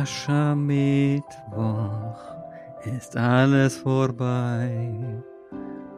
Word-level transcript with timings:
Aschermittwoch 0.00 1.24
ist 2.84 3.14
alles 3.18 3.76
vorbei. 3.76 4.94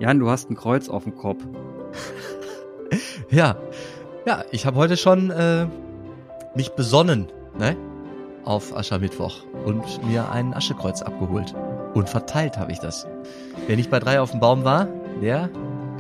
Jan, 0.01 0.19
du 0.19 0.29
hast 0.29 0.51
ein 0.51 0.57
Kreuz 0.57 0.89
auf 0.89 1.05
dem 1.05 1.15
Kopf. 1.15 1.45
ja, 3.31 3.55
ja, 4.27 4.43
ich 4.51 4.67
habe 4.67 4.77
heute 4.77 4.97
schon 4.97 5.31
äh, 5.31 5.69
mich 6.57 6.71
besonnen, 6.71 7.29
ne? 7.57 7.77
Auf 8.45 8.77
Aschermittwoch 8.77 9.45
und 9.65 10.05
mir 10.05 10.33
ein 10.33 10.53
Aschekreuz 10.53 11.01
abgeholt. 11.03 11.55
Und 11.95 12.09
verteilt 12.09 12.59
habe 12.59 12.73
ich 12.73 12.81
das. 12.81 13.07
Wer 13.69 13.77
nicht 13.77 13.91
bei 13.91 14.01
drei 14.01 14.21
auf 14.21 14.33
dem 14.33 14.41
Baum 14.41 14.65
war, 14.65 14.89
der 15.21 15.49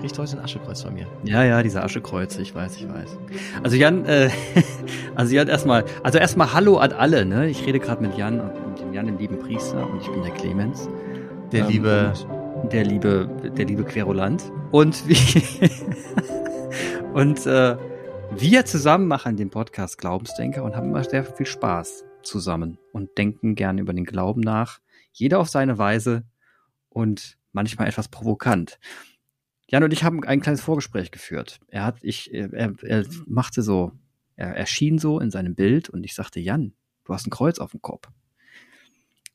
kriegt 0.03 0.19
heute 0.19 0.37
ein 0.37 0.45
Aschekreuz 0.45 0.83
von 0.83 0.95
mir. 0.95 1.07
Ja, 1.23 1.45
ja, 1.45 1.63
diese 1.63 1.81
Aschekreuze, 1.81 2.43
ich 2.43 2.53
weiß, 2.53 2.77
ich 2.77 2.89
weiß. 2.89 3.17
Also 3.63 3.77
Jan, 3.77 4.05
äh, 4.05 4.31
also 5.15 5.33
Jan 5.33 5.47
erstmal, 5.47 5.85
also 6.03 6.19
erstmal 6.19 6.53
Hallo 6.53 6.79
an 6.79 6.93
alle, 6.93 7.25
ne? 7.25 7.49
Ich 7.49 7.65
rede 7.65 7.79
gerade 7.79 8.03
mit 8.03 8.19
Jan 8.19 8.41
und 8.41 8.81
dem 8.81 8.93
Jan, 8.93 9.07
dem 9.07 9.17
lieben 9.17 9.39
Priester, 9.39 9.89
und 9.89 10.03
ich 10.03 10.11
bin 10.11 10.25
der 10.25 10.33
Clemens. 10.33 10.89
Der 11.53 11.61
ähm, 11.61 11.69
liebe, 11.69 12.13
der 12.73 12.85
liebe, 12.85 13.31
der 13.57 13.65
liebe 13.65 13.85
Querulant. 13.85 14.51
Und 14.73 15.07
wie, 15.07 15.15
und 17.15 17.47
äh, 17.47 17.77
wir 18.33 18.65
zusammen 18.65 19.07
machen 19.07 19.37
den 19.37 19.51
Podcast 19.51 19.99
Glaubensdenker 19.99 20.65
und 20.65 20.75
haben 20.75 20.89
immer 20.89 21.05
sehr 21.05 21.25
viel 21.25 21.47
Spaß 21.47 22.05
zusammen 22.25 22.77
und 22.91 23.17
denken 23.19 23.55
gerne 23.55 23.81
über 23.81 23.93
den 23.93 24.05
Glauben 24.05 24.41
nach. 24.41 24.81
Jeder 25.13 25.39
auf 25.39 25.49
seine 25.49 25.79
Weise 25.79 26.25
und 26.89 27.39
manchmal 27.53 27.87
etwas 27.87 28.09
provokant. 28.09 28.81
Jan 29.73 29.85
und 29.85 29.93
ich 29.93 30.05
haben 30.05 30.23
ein 30.23 30.43
kleines 30.43 30.61
Vorgespräch 30.61 31.11
geführt. 31.11 31.59
Er 31.69 31.87
hat, 31.87 31.97
ich, 32.03 32.33
er, 32.33 32.75
er 32.83 33.05
machte 33.27 33.63
so, 33.63 33.93
er 34.37 34.55
erschien 34.55 34.99
so 34.99 35.19
in 35.19 35.31
seinem 35.31 35.55
Bild 35.55 35.89
und 35.89 36.05
ich 36.05 36.15
sagte, 36.15 36.41
Jan, 36.41 36.75
du 37.05 37.15
hast 37.15 37.27
ein 37.27 37.31
Kreuz 37.31 37.59
auf 37.59 37.71
dem 37.71 37.81
Kopf. 37.81 38.09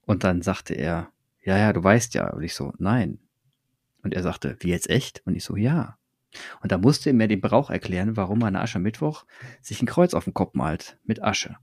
Und 0.06 0.24
dann 0.24 0.44
sagte 0.44 0.76
er, 0.76 1.10
ja, 1.44 1.58
ja, 1.58 1.74
du 1.74 1.84
weißt 1.84 2.14
ja. 2.14 2.32
Und 2.32 2.44
ich 2.44 2.54
so, 2.54 2.72
nein. 2.78 3.20
Und 4.04 4.14
er 4.14 4.22
sagte, 4.22 4.56
wie 4.60 4.70
jetzt 4.70 4.92
echt? 4.92 5.24
Und 5.26 5.36
ich 5.36 5.44
so, 5.44 5.56
ja. 5.56 5.98
Und 6.62 6.72
da 6.72 6.78
musste 6.78 7.10
er 7.10 7.16
mir 7.16 7.28
den 7.28 7.42
Brauch 7.42 7.72
erklären, 7.72 8.16
warum 8.16 8.38
man 8.38 8.56
an 8.56 8.62
Aschermittwoch 8.62 9.26
sich 9.62 9.82
ein 9.82 9.88
Kreuz 9.88 10.14
auf 10.14 10.26
den 10.26 10.36
Kopf 10.36 10.54
malt 10.54 11.00
mit 11.04 11.24
Asche. 11.24 11.56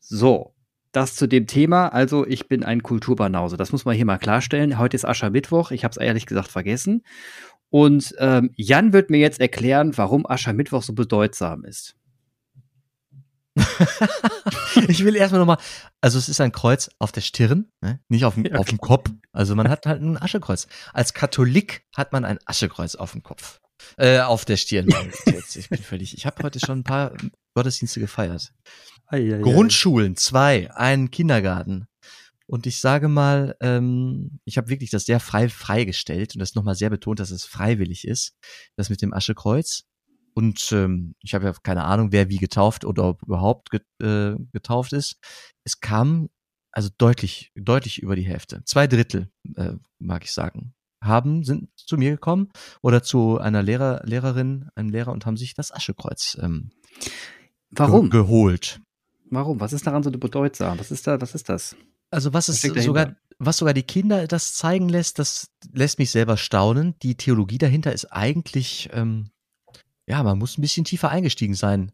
So, 0.00 0.54
das 0.92 1.14
zu 1.14 1.26
dem 1.26 1.46
Thema. 1.46 1.88
Also 1.88 2.26
ich 2.26 2.48
bin 2.48 2.64
ein 2.64 2.82
Kulturbanause. 2.82 3.58
Das 3.58 3.72
muss 3.72 3.84
man 3.84 3.94
hier 3.94 4.06
mal 4.06 4.16
klarstellen. 4.16 4.78
Heute 4.78 4.96
ist 4.96 5.04
Aschermittwoch. 5.04 5.70
Ich 5.70 5.84
habe 5.84 5.92
es 5.92 5.98
ehrlich 5.98 6.24
gesagt 6.24 6.48
vergessen. 6.48 7.02
Und 7.70 8.14
ähm, 8.18 8.50
Jan 8.56 8.92
wird 8.92 9.10
mir 9.10 9.18
jetzt 9.18 9.40
erklären, 9.40 9.96
warum 9.96 10.26
Aschermittwoch 10.26 10.82
so 10.82 10.92
bedeutsam 10.92 11.64
ist. 11.64 11.96
ich 14.88 15.02
will 15.04 15.16
erstmal 15.16 15.40
nochmal, 15.40 15.58
also 16.00 16.18
es 16.18 16.28
ist 16.28 16.40
ein 16.40 16.52
Kreuz 16.52 16.90
auf 16.98 17.10
der 17.10 17.22
Stirn, 17.22 17.70
ne? 17.80 18.00
nicht 18.08 18.24
auf 18.24 18.34
dem, 18.34 18.44
ja, 18.44 18.56
auf 18.56 18.68
dem 18.68 18.78
Kopf. 18.78 19.10
Also 19.32 19.54
man 19.54 19.68
hat 19.68 19.86
halt 19.86 20.02
ein 20.02 20.20
Aschekreuz. 20.20 20.66
Als 20.92 21.14
Katholik 21.14 21.84
hat 21.94 22.12
man 22.12 22.24
ein 22.24 22.38
Aschekreuz 22.44 22.94
auf 22.94 23.12
dem 23.12 23.22
Kopf. 23.22 23.60
Äh, 23.96 24.20
auf 24.20 24.44
der 24.44 24.56
Stirn. 24.56 24.88
Jetzt, 25.26 25.56
ich 25.56 25.68
bin 25.68 25.82
völlig, 25.82 26.16
ich 26.16 26.26
habe 26.26 26.42
heute 26.42 26.60
schon 26.60 26.80
ein 26.80 26.84
paar 26.84 27.12
Gottesdienste 27.54 28.00
gefeiert. 28.00 28.52
Ei, 29.06 29.34
ei, 29.34 29.38
Grundschulen, 29.40 30.16
zwei, 30.16 30.70
ein 30.74 31.10
Kindergarten. 31.10 31.86
Und 32.46 32.66
ich 32.66 32.80
sage 32.80 33.08
mal, 33.08 33.56
ähm, 33.60 34.38
ich 34.44 34.56
habe 34.56 34.68
wirklich 34.68 34.90
das 34.90 35.04
sehr 35.04 35.20
frei 35.20 35.48
freigestellt 35.48 36.34
und 36.34 36.38
das 36.38 36.54
nochmal 36.54 36.76
sehr 36.76 36.90
betont, 36.90 37.18
dass 37.18 37.30
es 37.30 37.44
freiwillig 37.44 38.06
ist, 38.06 38.36
das 38.76 38.88
mit 38.88 39.02
dem 39.02 39.12
Aschekreuz. 39.12 39.84
Und 40.34 40.70
ähm, 40.72 41.14
ich 41.22 41.34
habe 41.34 41.46
ja 41.46 41.52
keine 41.62 41.84
Ahnung, 41.84 42.12
wer 42.12 42.28
wie 42.28 42.36
getauft 42.36 42.84
oder 42.84 43.16
überhaupt 43.26 43.70
get, 43.70 43.84
äh, 44.02 44.34
getauft 44.52 44.92
ist. 44.92 45.16
Es 45.64 45.80
kam 45.80 46.28
also 46.72 46.90
deutlich, 46.98 47.52
deutlich 47.54 48.02
über 48.02 48.16
die 48.16 48.26
Hälfte. 48.26 48.62
Zwei 48.64 48.86
Drittel, 48.86 49.30
äh, 49.56 49.72
mag 49.98 50.24
ich 50.24 50.32
sagen, 50.32 50.74
haben, 51.02 51.42
sind 51.42 51.70
zu 51.76 51.96
mir 51.96 52.10
gekommen 52.10 52.50
oder 52.82 53.02
zu 53.02 53.38
einer 53.38 53.62
Lehrer, 53.62 54.02
Lehrerin, 54.04 54.68
einem 54.74 54.90
Lehrer 54.90 55.12
und 55.12 55.24
haben 55.24 55.36
sich 55.36 55.54
das 55.54 55.72
Aschekreuz 55.72 56.36
ähm, 56.40 56.70
Warum? 57.70 58.10
Ge 58.10 58.20
geholt. 58.20 58.80
Warum? 59.30 59.60
Was 59.60 59.72
ist 59.72 59.86
daran 59.86 60.02
so 60.02 60.10
bedeutsam? 60.10 60.78
Was 60.78 60.90
ist 60.90 61.06
da, 61.06 61.20
was 61.20 61.34
ist 61.34 61.48
das? 61.48 61.76
Also 62.10 62.32
was 62.32 62.48
ist 62.48 62.62
sogar, 62.62 63.16
was 63.38 63.58
sogar 63.58 63.74
die 63.74 63.82
Kinder 63.82 64.26
das 64.26 64.54
zeigen 64.54 64.88
lässt, 64.88 65.18
das 65.18 65.50
lässt 65.72 65.98
mich 65.98 66.10
selber 66.10 66.36
staunen. 66.36 66.98
Die 67.00 67.16
Theologie 67.16 67.58
dahinter 67.58 67.92
ist 67.92 68.06
eigentlich, 68.06 68.88
ähm, 68.92 69.30
ja, 70.06 70.22
man 70.22 70.38
muss 70.38 70.56
ein 70.56 70.62
bisschen 70.62 70.84
tiefer 70.84 71.10
eingestiegen 71.10 71.54
sein 71.54 71.92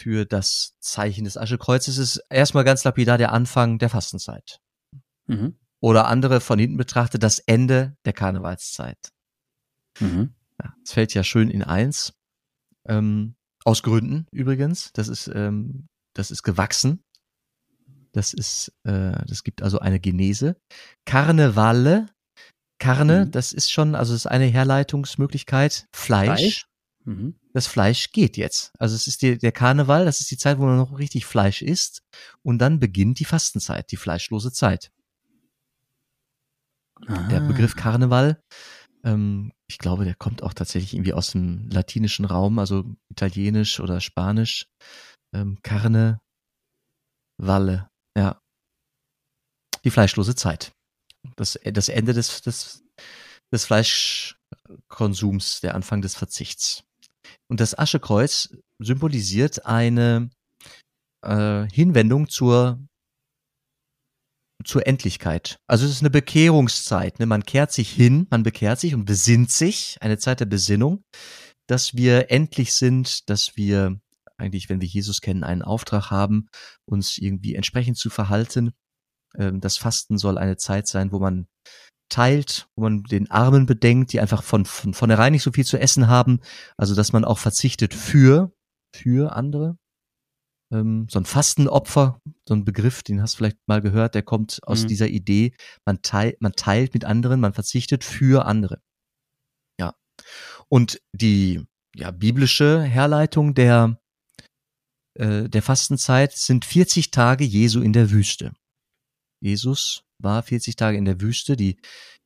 für 0.00 0.24
das 0.24 0.76
Zeichen 0.80 1.24
des 1.24 1.36
Aschekreuzes. 1.36 1.98
Es 1.98 2.16
ist 2.16 2.24
erstmal 2.30 2.64
ganz 2.64 2.84
lapidar 2.84 3.18
der 3.18 3.32
Anfang 3.32 3.78
der 3.78 3.90
Fastenzeit. 3.90 4.60
Mhm. 5.26 5.56
Oder 5.80 6.06
andere 6.06 6.40
von 6.40 6.58
hinten 6.58 6.76
betrachtet 6.76 7.22
das 7.22 7.38
Ende 7.38 7.96
der 8.04 8.12
Karnevalszeit. 8.12 8.98
Mhm. 9.98 10.34
Ja, 10.62 10.74
es 10.84 10.92
fällt 10.92 11.14
ja 11.14 11.24
schön 11.24 11.50
in 11.50 11.62
eins. 11.62 12.12
Ähm, 12.86 13.34
aus 13.64 13.82
Gründen 13.82 14.26
übrigens. 14.30 14.92
Das 14.94 15.08
ist, 15.08 15.30
ähm, 15.34 15.88
das 16.14 16.30
ist 16.30 16.42
gewachsen. 16.42 17.02
Das 18.12 18.32
ist, 18.34 18.72
äh, 18.84 19.12
das 19.26 19.44
gibt 19.44 19.62
also 19.62 19.78
eine 19.78 20.00
Genese. 20.00 20.56
Karnevalle, 21.04 22.08
Karne, 22.78 23.26
mhm. 23.26 23.30
das 23.30 23.52
ist 23.52 23.70
schon, 23.70 23.94
also 23.94 24.12
das 24.12 24.22
ist 24.22 24.30
eine 24.30 24.46
Herleitungsmöglichkeit. 24.46 25.86
Fleisch. 25.94 26.40
Fleisch? 26.40 26.66
Mhm. 27.04 27.34
Das 27.52 27.66
Fleisch 27.66 28.12
geht 28.12 28.36
jetzt. 28.36 28.72
Also 28.78 28.94
es 28.94 29.06
ist 29.06 29.22
die, 29.22 29.38
der 29.38 29.52
Karneval, 29.52 30.04
das 30.04 30.20
ist 30.20 30.30
die 30.30 30.36
Zeit, 30.36 30.58
wo 30.58 30.64
man 30.64 30.76
noch 30.76 30.98
richtig 30.98 31.26
Fleisch 31.26 31.62
isst. 31.62 32.02
Und 32.42 32.58
dann 32.58 32.80
beginnt 32.80 33.18
die 33.18 33.24
Fastenzeit, 33.24 33.90
die 33.90 33.96
fleischlose 33.96 34.52
Zeit. 34.52 34.90
Ah. 37.06 37.28
Der 37.28 37.40
Begriff 37.40 37.76
Karneval, 37.76 38.40
ähm, 39.04 39.52
ich 39.68 39.78
glaube, 39.78 40.04
der 40.04 40.14
kommt 40.14 40.42
auch 40.42 40.54
tatsächlich 40.54 40.94
irgendwie 40.94 41.14
aus 41.14 41.32
dem 41.32 41.68
latinischen 41.70 42.24
Raum, 42.24 42.58
also 42.58 42.84
italienisch 43.08 43.80
oder 43.80 44.00
spanisch. 44.00 44.66
Ähm, 45.32 45.58
Carne, 45.62 46.20
Walle. 47.38 47.89
Die 49.84 49.90
fleischlose 49.90 50.34
Zeit. 50.34 50.72
Das, 51.36 51.58
das 51.64 51.88
Ende 51.88 52.12
des, 52.12 52.42
des, 52.42 52.82
des 53.52 53.64
Fleischkonsums, 53.64 55.60
der 55.60 55.74
Anfang 55.74 56.02
des 56.02 56.14
Verzichts. 56.14 56.84
Und 57.48 57.60
das 57.60 57.78
Aschekreuz 57.78 58.56
symbolisiert 58.78 59.66
eine 59.66 60.30
äh, 61.22 61.66
Hinwendung 61.70 62.28
zur 62.28 62.78
zur 64.64 64.86
Endlichkeit. 64.86 65.58
Also 65.66 65.86
es 65.86 65.92
ist 65.92 66.00
eine 66.00 66.10
Bekehrungszeit. 66.10 67.18
Ne? 67.18 67.26
Man 67.26 67.44
kehrt 67.44 67.72
sich 67.72 67.90
hin, 67.90 68.26
man 68.30 68.42
bekehrt 68.42 68.78
sich 68.80 68.94
und 68.94 69.04
besinnt 69.04 69.50
sich, 69.50 69.96
eine 70.00 70.18
Zeit 70.18 70.40
der 70.40 70.46
Besinnung, 70.46 71.02
dass 71.66 71.94
wir 71.94 72.30
endlich 72.30 72.74
sind, 72.74 73.28
dass 73.30 73.56
wir 73.56 73.98
eigentlich, 74.36 74.68
wenn 74.68 74.80
wir 74.80 74.88
Jesus 74.88 75.20
kennen, 75.20 75.44
einen 75.44 75.62
Auftrag 75.62 76.10
haben, 76.10 76.48
uns 76.84 77.18
irgendwie 77.18 77.54
entsprechend 77.54 77.96
zu 77.98 78.10
verhalten. 78.10 78.72
Ähm, 79.36 79.60
das 79.60 79.76
Fasten 79.76 80.18
soll 80.18 80.38
eine 80.38 80.56
Zeit 80.56 80.86
sein, 80.86 81.12
wo 81.12 81.18
man 81.18 81.46
teilt, 82.10 82.68
wo 82.76 82.82
man 82.82 83.04
den 83.04 83.30
Armen 83.30 83.66
bedenkt, 83.66 84.12
die 84.12 84.20
einfach 84.20 84.42
von, 84.42 84.64
von 84.64 84.94
vornherein 84.94 85.32
nicht 85.32 85.42
so 85.42 85.52
viel 85.52 85.64
zu 85.64 85.78
essen 85.78 86.08
haben. 86.08 86.40
Also, 86.76 86.94
dass 86.94 87.12
man 87.12 87.24
auch 87.24 87.38
verzichtet 87.38 87.94
für, 87.94 88.52
für 88.94 89.34
andere. 89.34 89.78
Ähm, 90.72 91.06
so 91.10 91.18
ein 91.18 91.24
Fastenopfer, 91.24 92.20
so 92.46 92.54
ein 92.54 92.64
Begriff, 92.64 93.02
den 93.02 93.22
hast 93.22 93.34
du 93.34 93.38
vielleicht 93.38 93.58
mal 93.66 93.80
gehört, 93.80 94.14
der 94.14 94.22
kommt 94.22 94.60
aus 94.64 94.84
mhm. 94.84 94.88
dieser 94.88 95.08
Idee, 95.08 95.52
man 95.84 96.02
teilt, 96.02 96.40
man 96.40 96.52
teilt 96.52 96.94
mit 96.94 97.04
anderen, 97.04 97.40
man 97.40 97.54
verzichtet 97.54 98.04
für 98.04 98.44
andere. 98.44 98.80
Ja. 99.80 99.94
Und 100.68 101.00
die, 101.12 101.66
ja, 101.96 102.10
biblische 102.12 102.82
Herleitung 102.82 103.54
der, 103.54 103.98
äh, 105.14 105.48
der 105.48 105.62
Fastenzeit 105.62 106.32
sind 106.32 106.64
40 106.64 107.10
Tage 107.10 107.44
Jesu 107.44 107.80
in 107.80 107.92
der 107.92 108.10
Wüste. 108.10 108.52
Jesus 109.40 110.04
war 110.18 110.42
40 110.42 110.76
Tage 110.76 110.98
in 110.98 111.04
der 111.04 111.20
Wüste, 111.20 111.56
die, 111.56 111.80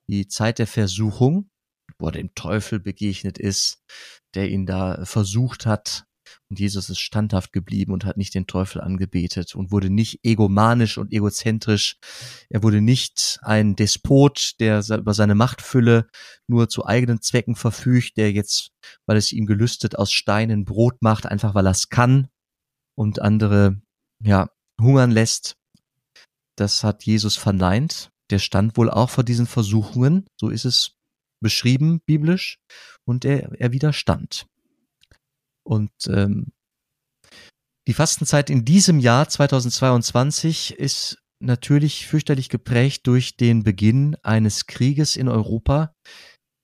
die 0.08 0.26
Zeit 0.26 0.58
der 0.58 0.66
Versuchung, 0.66 1.50
wo 1.98 2.06
er 2.06 2.12
dem 2.12 2.34
Teufel 2.34 2.80
begegnet 2.80 3.38
ist, 3.38 3.82
der 4.34 4.50
ihn 4.50 4.66
da 4.66 5.04
versucht 5.04 5.66
hat. 5.66 6.04
Und 6.50 6.58
Jesus 6.58 6.90
ist 6.90 7.00
standhaft 7.00 7.52
geblieben 7.52 7.92
und 7.92 8.04
hat 8.04 8.16
nicht 8.16 8.34
den 8.34 8.46
Teufel 8.46 8.80
angebetet 8.80 9.54
und 9.54 9.70
wurde 9.70 9.90
nicht 9.90 10.20
egomanisch 10.24 10.98
und 10.98 11.12
egozentrisch. 11.12 11.98
Er 12.48 12.62
wurde 12.62 12.80
nicht 12.80 13.38
ein 13.42 13.76
Despot, 13.76 14.54
der 14.60 14.82
über 14.88 15.14
seine 15.14 15.34
Machtfülle 15.34 16.08
nur 16.46 16.68
zu 16.68 16.86
eigenen 16.86 17.20
Zwecken 17.20 17.54
verfügt, 17.56 18.16
der 18.16 18.32
jetzt, 18.32 18.72
weil 19.06 19.16
es 19.16 19.32
ihm 19.32 19.46
gelüstet, 19.46 19.96
aus 19.98 20.12
Steinen 20.12 20.64
Brot 20.64 21.02
macht, 21.02 21.26
einfach 21.26 21.54
weil 21.54 21.66
er 21.66 21.72
es 21.72 21.88
kann 21.88 22.28
und 22.96 23.20
andere, 23.20 23.80
ja, 24.22 24.48
hungern 24.80 25.10
lässt. 25.10 25.56
Das 26.56 26.84
hat 26.84 27.04
Jesus 27.04 27.36
verneint. 27.36 28.10
Der 28.30 28.38
stand 28.38 28.76
wohl 28.76 28.90
auch 28.90 29.10
vor 29.10 29.24
diesen 29.24 29.46
Versuchungen. 29.46 30.26
So 30.40 30.48
ist 30.48 30.64
es 30.64 30.92
beschrieben 31.40 32.00
biblisch. 32.06 32.58
Und 33.04 33.24
er, 33.24 33.52
er 33.60 33.72
widerstand. 33.72 34.46
Und 35.62 35.92
ähm, 36.08 36.52
die 37.86 37.94
Fastenzeit 37.94 38.48
in 38.48 38.64
diesem 38.64 38.98
Jahr 38.98 39.28
2022 39.28 40.78
ist 40.78 41.18
natürlich 41.40 42.06
fürchterlich 42.06 42.48
geprägt 42.48 43.06
durch 43.06 43.36
den 43.36 43.62
Beginn 43.62 44.16
eines 44.22 44.66
Krieges 44.66 45.16
in 45.16 45.28
Europa, 45.28 45.94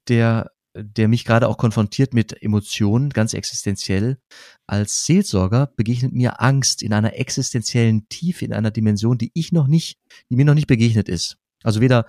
der, 0.09 0.51
der 0.75 1.09
mich 1.09 1.25
gerade 1.25 1.49
auch 1.49 1.59
konfrontiert 1.59 2.15
mit 2.15 2.43
Emotionen, 2.43 3.11
ganz 3.11 3.35
existenziell. 3.35 4.19
Als 4.67 5.05
Seelsorger 5.05 5.73
begegnet 5.77 6.13
mir 6.13 6.41
Angst 6.41 6.83
in 6.83 6.93
einer 6.93 7.17
existenziellen 7.17 8.09
Tiefe, 8.09 8.45
in 8.45 8.53
einer 8.53 8.71
Dimension, 8.71 9.19
die 9.19 9.33
ich 9.35 9.53
noch 9.53 9.67
nicht, 9.67 9.99
die 10.31 10.37
mir 10.37 10.45
noch 10.45 10.55
nicht 10.55 10.69
begegnet 10.69 11.09
ist. 11.09 11.39
Also 11.63 11.81
weder 11.81 12.07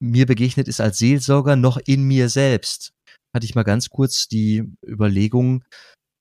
mir 0.00 0.26
begegnet 0.26 0.68
ist 0.68 0.80
als 0.80 0.98
Seelsorger 0.98 1.56
noch 1.56 1.78
in 1.78 2.02
mir 2.02 2.28
selbst. 2.28 2.92
Hatte 3.32 3.46
ich 3.46 3.54
mal 3.54 3.62
ganz 3.62 3.88
kurz 3.88 4.28
die 4.28 4.64
Überlegung, 4.86 5.64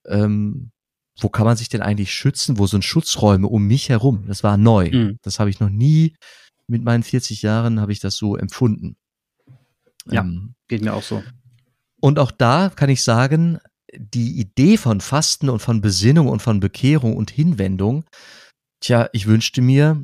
ähm, 0.07 0.71
wo 1.19 1.29
kann 1.29 1.45
man 1.45 1.57
sich 1.57 1.69
denn 1.69 1.81
eigentlich 1.81 2.13
schützen? 2.13 2.57
Wo 2.57 2.67
sind 2.67 2.85
Schutzräume 2.85 3.47
um 3.47 3.67
mich 3.67 3.89
herum? 3.89 4.25
Das 4.27 4.43
war 4.43 4.57
neu. 4.57 4.89
Mhm. 4.91 5.19
Das 5.21 5.39
habe 5.39 5.49
ich 5.49 5.59
noch 5.59 5.69
nie 5.69 6.15
mit 6.67 6.83
meinen 6.83 7.03
40 7.03 7.41
Jahren 7.41 7.79
habe 7.79 7.91
ich 7.91 7.99
das 7.99 8.15
so 8.15 8.35
empfunden. 8.35 8.95
Ja, 10.09 10.21
ähm, 10.21 10.55
geht 10.67 10.81
mir 10.81 10.93
auch 10.93 11.03
so. 11.03 11.23
Und 12.03 12.19
auch 12.19 12.31
da 12.31 12.69
kann 12.69 12.89
ich 12.89 13.01
sagen, 13.01 13.59
die 13.95 14.37
Idee 14.37 14.75
von 14.75 14.99
Fasten 14.99 15.47
und 15.47 15.61
von 15.61 15.79
Besinnung 15.79 16.27
und 16.27 16.41
von 16.41 16.59
Bekehrung 16.59 17.15
und 17.15 17.31
Hinwendung, 17.31 18.03
tja, 18.81 19.07
ich 19.13 19.25
wünschte 19.25 19.61
mir, 19.61 20.03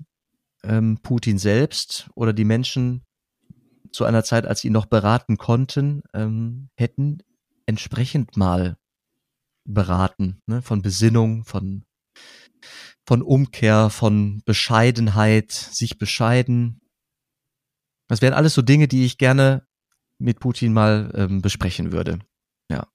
ähm, 0.64 1.00
Putin 1.04 1.38
selbst 1.38 2.10
oder 2.16 2.32
die 2.32 2.46
Menschen 2.46 3.04
zu 3.92 4.06
einer 4.06 4.24
Zeit, 4.24 4.46
als 4.46 4.62
sie 4.62 4.68
ihn 4.68 4.74
noch 4.74 4.86
beraten 4.86 5.36
konnten, 5.36 6.02
ähm, 6.14 6.70
hätten 6.78 7.22
entsprechend 7.66 8.38
mal 8.38 8.78
beraten, 9.66 10.40
ne? 10.48 10.62
von 10.62 10.82
Besinnung, 10.82 11.44
von, 11.44 11.84
von 13.06 13.22
Umkehr, 13.22 13.90
von 13.90 14.42
Bescheidenheit, 14.46 15.52
sich 15.52 15.98
bescheiden. 15.98 16.80
Das 18.08 18.22
wären 18.22 18.34
alles 18.34 18.54
so 18.54 18.62
Dinge, 18.62 18.88
die 18.88 19.04
ich 19.04 19.18
gerne 19.18 19.68
mit 20.20 20.40
Putin 20.40 20.74
mal 20.74 21.12
ähm, 21.16 21.42
besprechen 21.42 21.92
würde. 21.92 22.20
Ja. 22.70 22.88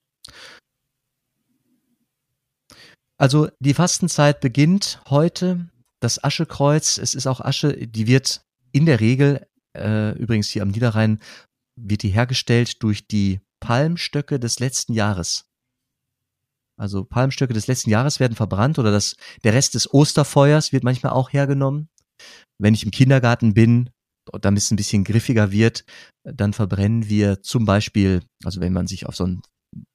Also 3.16 3.48
die 3.60 3.74
Fastenzeit 3.74 4.40
beginnt 4.40 5.00
heute. 5.08 5.68
Das 6.00 6.22
Aschekreuz, 6.22 6.98
es 6.98 7.14
ist 7.14 7.26
auch 7.26 7.40
Asche, 7.40 7.86
die 7.86 8.06
wird 8.06 8.44
in 8.72 8.84
der 8.84 9.00
Regel, 9.00 9.46
äh, 9.76 10.12
übrigens 10.18 10.48
hier 10.48 10.62
am 10.62 10.68
Niederrhein, 10.68 11.20
wird 11.76 12.02
die 12.02 12.10
hergestellt 12.10 12.82
durch 12.82 13.06
die 13.06 13.40
Palmstöcke 13.60 14.38
des 14.38 14.60
letzten 14.60 14.92
Jahres. 14.92 15.46
Also 16.76 17.04
Palmstöcke 17.04 17.54
des 17.54 17.68
letzten 17.68 17.90
Jahres 17.90 18.20
werden 18.20 18.34
verbrannt 18.34 18.78
oder 18.78 18.90
das, 18.90 19.16
der 19.44 19.54
Rest 19.54 19.74
des 19.74 19.92
Osterfeuers 19.94 20.72
wird 20.72 20.84
manchmal 20.84 21.12
auch 21.12 21.32
hergenommen. 21.32 21.88
Wenn 22.58 22.74
ich 22.74 22.84
im 22.84 22.90
Kindergarten 22.90 23.54
bin, 23.54 23.90
damit 24.40 24.62
es 24.62 24.70
ein 24.70 24.76
bisschen 24.76 25.04
griffiger 25.04 25.50
wird, 25.50 25.84
dann 26.24 26.52
verbrennen 26.52 27.08
wir 27.08 27.42
zum 27.42 27.64
Beispiel, 27.64 28.22
also 28.44 28.60
wenn 28.60 28.72
man 28.72 28.86
sich 28.86 29.06
auf 29.06 29.16
so 29.16 29.26
ein 29.26 29.42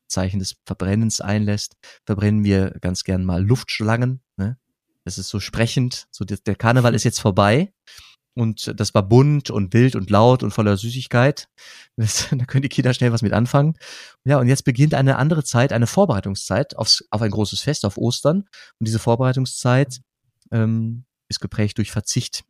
Zeichen 0.08 0.40
des 0.40 0.56
Verbrennens 0.66 1.22
einlässt, 1.22 1.76
verbrennen 2.06 2.44
wir 2.44 2.72
ganz 2.82 3.04
gern 3.04 3.24
mal 3.24 3.46
Luftschlangen. 3.46 4.22
Ne? 4.38 4.58
Das 5.06 5.18
ist 5.18 5.30
so 5.30 5.40
sprechend. 5.40 6.08
So 6.12 6.26
der 6.26 6.56
Karneval 6.56 6.96
ist 6.96 7.04
jetzt 7.04 7.20
vorbei. 7.20 7.72
Und 8.36 8.80
das 8.80 8.94
war 8.94 9.04
bunt 9.04 9.50
und 9.50 9.74
wild 9.74 9.96
und 9.96 10.10
laut 10.10 10.44
und 10.44 10.52
voller 10.52 10.78
Süßigkeit. 10.78 11.50
Das, 11.98 12.28
da 12.32 12.46
können 12.46 12.62
die 12.62 12.70
Kinder 12.70 12.94
schnell 12.94 13.12
was 13.12 13.22
mit 13.22 13.34
anfangen. 13.34 13.76
Ja, 14.24 14.40
und 14.40 14.48
jetzt 14.48 14.64
beginnt 14.64 14.94
eine 14.94 15.18
andere 15.18 15.44
Zeit, 15.44 15.74
eine 15.74 15.88
Vorbereitungszeit 15.88 16.78
aufs, 16.78 17.04
auf 17.10 17.22
ein 17.22 17.32
großes 17.32 17.62
Fest, 17.62 17.86
auf 17.86 17.98
Ostern. 17.98 18.48
Und 18.80 18.88
diese 18.88 19.00
Vorbereitungszeit 19.00 20.00
ähm, 20.52 21.06
ist 21.28 21.40
geprägt 21.40 21.78
durch 21.78 21.92
Verzicht 21.92 22.44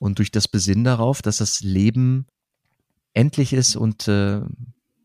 und 0.00 0.18
durch 0.18 0.32
das 0.32 0.48
Besinnen 0.48 0.82
darauf, 0.82 1.22
dass 1.22 1.36
das 1.36 1.60
Leben 1.60 2.26
endlich 3.12 3.52
ist 3.52 3.76
und 3.76 4.08
äh, 4.08 4.40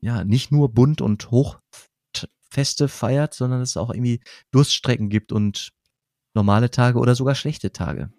ja, 0.02 0.24
nicht 0.24 0.52
nur 0.52 0.74
bunt 0.74 1.02
und 1.02 1.30
Hochfeste 1.32 2.88
feiert, 2.88 3.34
sondern 3.34 3.62
es 3.62 3.78
auch 3.78 3.92
irgendwie 3.92 4.22
Durststrecken 4.52 5.10
gibt 5.10 5.32
und 5.32 5.74
normale 6.34 6.72
Tage 6.72 6.98
oder 6.98 7.14
sogar 7.14 7.36
schlechte 7.36 7.72
Tage. 7.72 8.12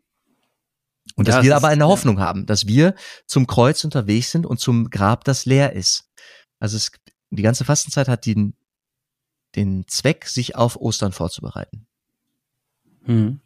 Und 1.15 1.29
ja, 1.29 1.37
dass 1.37 1.45
wir 1.45 1.57
aber 1.57 1.69
eine 1.69 1.87
Hoffnung 1.87 2.21
haben, 2.21 2.47
dass 2.47 2.67
wir 2.67 2.95
zum 3.27 3.47
Kreuz 3.47 3.83
unterwegs 3.85 4.31
sind 4.31 4.45
und 4.45 4.61
zum 4.61 4.91
Grab, 4.91 5.25
das 5.25 5.47
leer 5.47 5.73
ist. 5.73 6.11
Also 6.59 6.77
es, 6.77 6.91
die 7.31 7.43
ganze 7.43 7.65
Fastenzeit 7.65 8.09
hat 8.09 8.27
den, 8.27 8.55
den 9.55 9.87
Zweck, 9.87 10.27
sich 10.27 10.57
auf 10.57 10.77
Ostern 10.77 11.13
vorzubereiten. 11.13 11.87
Hm. 13.05 13.41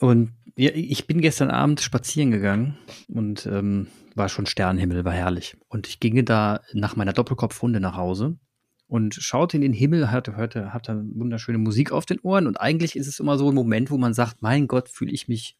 Und 0.00 0.37
ja, 0.58 0.72
ich 0.74 1.06
bin 1.06 1.20
gestern 1.20 1.50
Abend 1.50 1.80
spazieren 1.80 2.32
gegangen 2.32 2.76
und 3.06 3.46
ähm, 3.46 3.86
war 4.16 4.28
schon 4.28 4.46
Sternenhimmel, 4.46 5.04
war 5.04 5.12
herrlich. 5.12 5.56
Und 5.68 5.86
ich 5.86 6.00
ging 6.00 6.24
da 6.24 6.62
nach 6.72 6.96
meiner 6.96 7.12
Doppelkopfrunde 7.12 7.78
nach 7.78 7.96
Hause 7.96 8.36
und 8.88 9.14
schaute 9.14 9.56
in 9.56 9.60
den 9.60 9.72
Himmel, 9.72 10.10
hatte, 10.10 10.34
hörte, 10.36 10.72
hatte 10.72 11.04
wunderschöne 11.14 11.58
Musik 11.58 11.92
auf 11.92 12.06
den 12.06 12.18
Ohren. 12.20 12.48
Und 12.48 12.60
eigentlich 12.60 12.96
ist 12.96 13.06
es 13.06 13.20
immer 13.20 13.38
so 13.38 13.50
ein 13.50 13.54
Moment, 13.54 13.92
wo 13.92 13.98
man 13.98 14.14
sagt, 14.14 14.42
mein 14.42 14.66
Gott, 14.66 14.88
fühle 14.88 15.12
ich 15.12 15.28
mich 15.28 15.56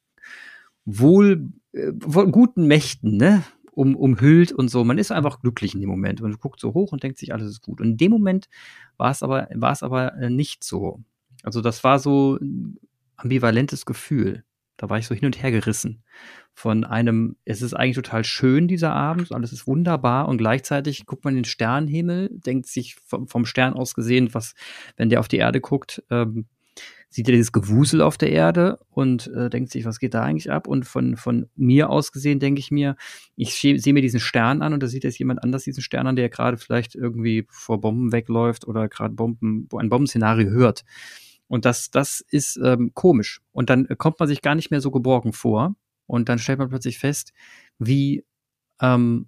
wohl 0.84 1.52
äh, 1.72 1.92
von 2.00 2.32
guten 2.32 2.66
Mächten, 2.66 3.16
ne? 3.16 3.44
Um, 3.70 3.94
umhüllt 3.94 4.50
und 4.50 4.68
so. 4.68 4.82
Man 4.82 4.98
ist 4.98 5.12
einfach 5.12 5.40
glücklich 5.40 5.74
in 5.74 5.80
dem 5.80 5.90
Moment 5.90 6.20
und 6.20 6.40
guckt 6.40 6.58
so 6.58 6.74
hoch 6.74 6.90
und 6.90 7.04
denkt 7.04 7.18
sich, 7.18 7.32
alles 7.32 7.48
ist 7.48 7.60
gut. 7.60 7.80
Und 7.80 7.90
in 7.90 7.96
dem 7.96 8.10
Moment 8.10 8.48
war 8.96 9.12
es 9.12 9.22
aber, 9.22 9.46
war 9.54 9.70
es 9.70 9.84
aber 9.84 10.14
äh, 10.14 10.28
nicht 10.28 10.64
so. 10.64 11.04
Also 11.44 11.60
das 11.60 11.84
war 11.84 12.00
so 12.00 12.36
ein 12.40 12.80
ambivalentes 13.16 13.86
Gefühl. 13.86 14.42
Da 14.78 14.88
war 14.88 14.98
ich 14.98 15.06
so 15.06 15.14
hin 15.14 15.26
und 15.26 15.42
her 15.42 15.50
gerissen. 15.50 16.02
Von 16.54 16.84
einem, 16.84 17.36
es 17.44 17.60
ist 17.60 17.74
eigentlich 17.74 17.96
total 17.96 18.24
schön, 18.24 18.66
dieser 18.66 18.92
Abend, 18.92 19.32
alles 19.32 19.52
ist 19.52 19.66
wunderbar 19.66 20.28
und 20.28 20.38
gleichzeitig 20.38 21.04
guckt 21.04 21.24
man 21.24 21.34
den 21.34 21.44
Sternenhimmel, 21.44 22.30
denkt 22.32 22.66
sich 22.66 22.96
vom, 23.04 23.28
vom 23.28 23.44
Stern 23.44 23.74
aus 23.74 23.94
gesehen, 23.94 24.32
was, 24.32 24.54
wenn 24.96 25.10
der 25.10 25.20
auf 25.20 25.28
die 25.28 25.36
Erde 25.36 25.60
guckt, 25.60 26.02
ähm, 26.10 26.46
sieht 27.10 27.28
er 27.28 27.32
dieses 27.32 27.52
Gewusel 27.52 28.02
auf 28.02 28.18
der 28.18 28.30
Erde 28.30 28.78
und 28.90 29.28
äh, 29.28 29.48
denkt 29.48 29.70
sich, 29.72 29.84
was 29.84 29.98
geht 29.98 30.14
da 30.14 30.22
eigentlich 30.22 30.50
ab? 30.50 30.66
Und 30.66 30.84
von, 30.84 31.16
von 31.16 31.46
mir 31.56 31.90
aus 31.90 32.12
gesehen 32.12 32.38
denke 32.38 32.60
ich 32.60 32.70
mir, 32.70 32.96
ich 33.34 33.54
sehe 33.54 33.92
mir 33.92 34.02
diesen 34.02 34.20
Stern 34.20 34.62
an 34.62 34.74
und 34.74 34.82
da 34.82 34.86
sieht 34.86 35.04
jetzt 35.04 35.18
jemand 35.18 35.42
anders 35.42 35.64
diesen 35.64 35.82
Stern 35.82 36.06
an, 36.06 36.16
der 36.16 36.28
gerade 36.28 36.58
vielleicht 36.58 36.94
irgendwie 36.94 37.46
vor 37.50 37.80
Bomben 37.80 38.12
wegläuft 38.12 38.66
oder 38.66 38.88
gerade 38.88 39.14
Bomben, 39.14 39.68
ein 39.74 39.88
Bombenszenario 39.88 40.50
hört. 40.50 40.84
Und 41.48 41.64
das, 41.64 41.90
das 41.90 42.20
ist 42.20 42.58
ähm, 42.62 42.92
komisch. 42.94 43.40
Und 43.52 43.70
dann 43.70 43.88
kommt 43.98 44.20
man 44.20 44.28
sich 44.28 44.42
gar 44.42 44.54
nicht 44.54 44.70
mehr 44.70 44.80
so 44.80 44.90
geborgen 44.90 45.32
vor. 45.32 45.74
Und 46.06 46.28
dann 46.28 46.38
stellt 46.38 46.58
man 46.58 46.68
plötzlich 46.68 46.98
fest, 46.98 47.32
wie 47.78 48.24
ähm, 48.80 49.26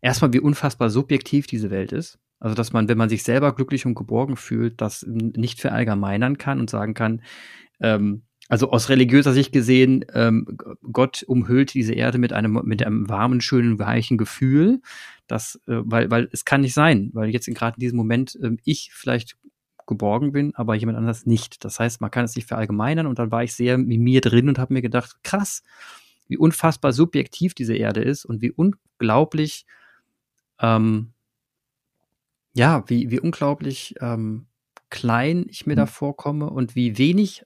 erstmal, 0.00 0.32
wie 0.32 0.40
unfassbar 0.40 0.90
subjektiv 0.90 1.46
diese 1.46 1.70
Welt 1.70 1.92
ist. 1.92 2.18
Also, 2.38 2.54
dass 2.54 2.72
man, 2.72 2.88
wenn 2.88 2.98
man 2.98 3.08
sich 3.08 3.22
selber 3.22 3.54
glücklich 3.54 3.86
und 3.86 3.94
geborgen 3.94 4.36
fühlt, 4.36 4.80
das 4.80 5.04
nicht 5.06 5.60
verallgemeinern 5.60 6.38
kann 6.38 6.60
und 6.60 6.68
sagen 6.68 6.94
kann, 6.94 7.22
ähm, 7.80 8.22
also 8.48 8.70
aus 8.70 8.88
religiöser 8.88 9.32
Sicht 9.32 9.52
gesehen, 9.52 10.04
ähm, 10.12 10.46
Gott 10.92 11.24
umhüllt 11.26 11.74
diese 11.74 11.94
Erde 11.94 12.18
mit 12.18 12.32
einem, 12.32 12.60
mit 12.64 12.84
einem 12.84 13.08
warmen, 13.08 13.40
schönen, 13.40 13.78
weichen 13.78 14.18
Gefühl. 14.18 14.80
Das, 15.26 15.56
äh, 15.66 15.80
weil, 15.84 16.10
weil 16.10 16.28
es 16.30 16.44
kann 16.44 16.60
nicht 16.60 16.74
sein, 16.74 17.10
weil 17.12 17.30
jetzt 17.30 17.46
gerade 17.46 17.76
in 17.76 17.80
diesem 17.80 17.96
Moment 17.96 18.38
äh, 18.40 18.56
ich 18.64 18.90
vielleicht 18.92 19.36
geborgen 19.86 20.32
bin, 20.32 20.54
aber 20.54 20.74
jemand 20.74 20.98
anders 20.98 21.26
nicht. 21.26 21.64
Das 21.64 21.78
heißt, 21.78 22.00
man 22.00 22.10
kann 22.10 22.24
es 22.24 22.36
nicht 22.36 22.48
verallgemeinern 22.48 23.06
und 23.06 23.18
dann 23.18 23.30
war 23.30 23.42
ich 23.42 23.54
sehr 23.54 23.74
in 23.76 23.86
mir 23.86 24.20
drin 24.20 24.48
und 24.48 24.58
habe 24.58 24.74
mir 24.74 24.82
gedacht, 24.82 25.16
krass, 25.22 25.62
wie 26.28 26.36
unfassbar 26.36 26.92
subjektiv 26.92 27.54
diese 27.54 27.74
Erde 27.74 28.02
ist 28.02 28.24
und 28.24 28.42
wie 28.42 28.50
unglaublich 28.50 29.64
ähm, 30.60 31.12
ja, 32.56 32.82
wie, 32.86 33.10
wie 33.10 33.20
unglaublich 33.20 33.94
ähm, 34.00 34.46
klein 34.88 35.44
ich 35.50 35.66
mir 35.66 35.74
mhm. 35.74 35.76
da 35.76 35.86
vorkomme 35.86 36.48
und 36.48 36.74
wie 36.74 36.96
wenig, 36.96 37.44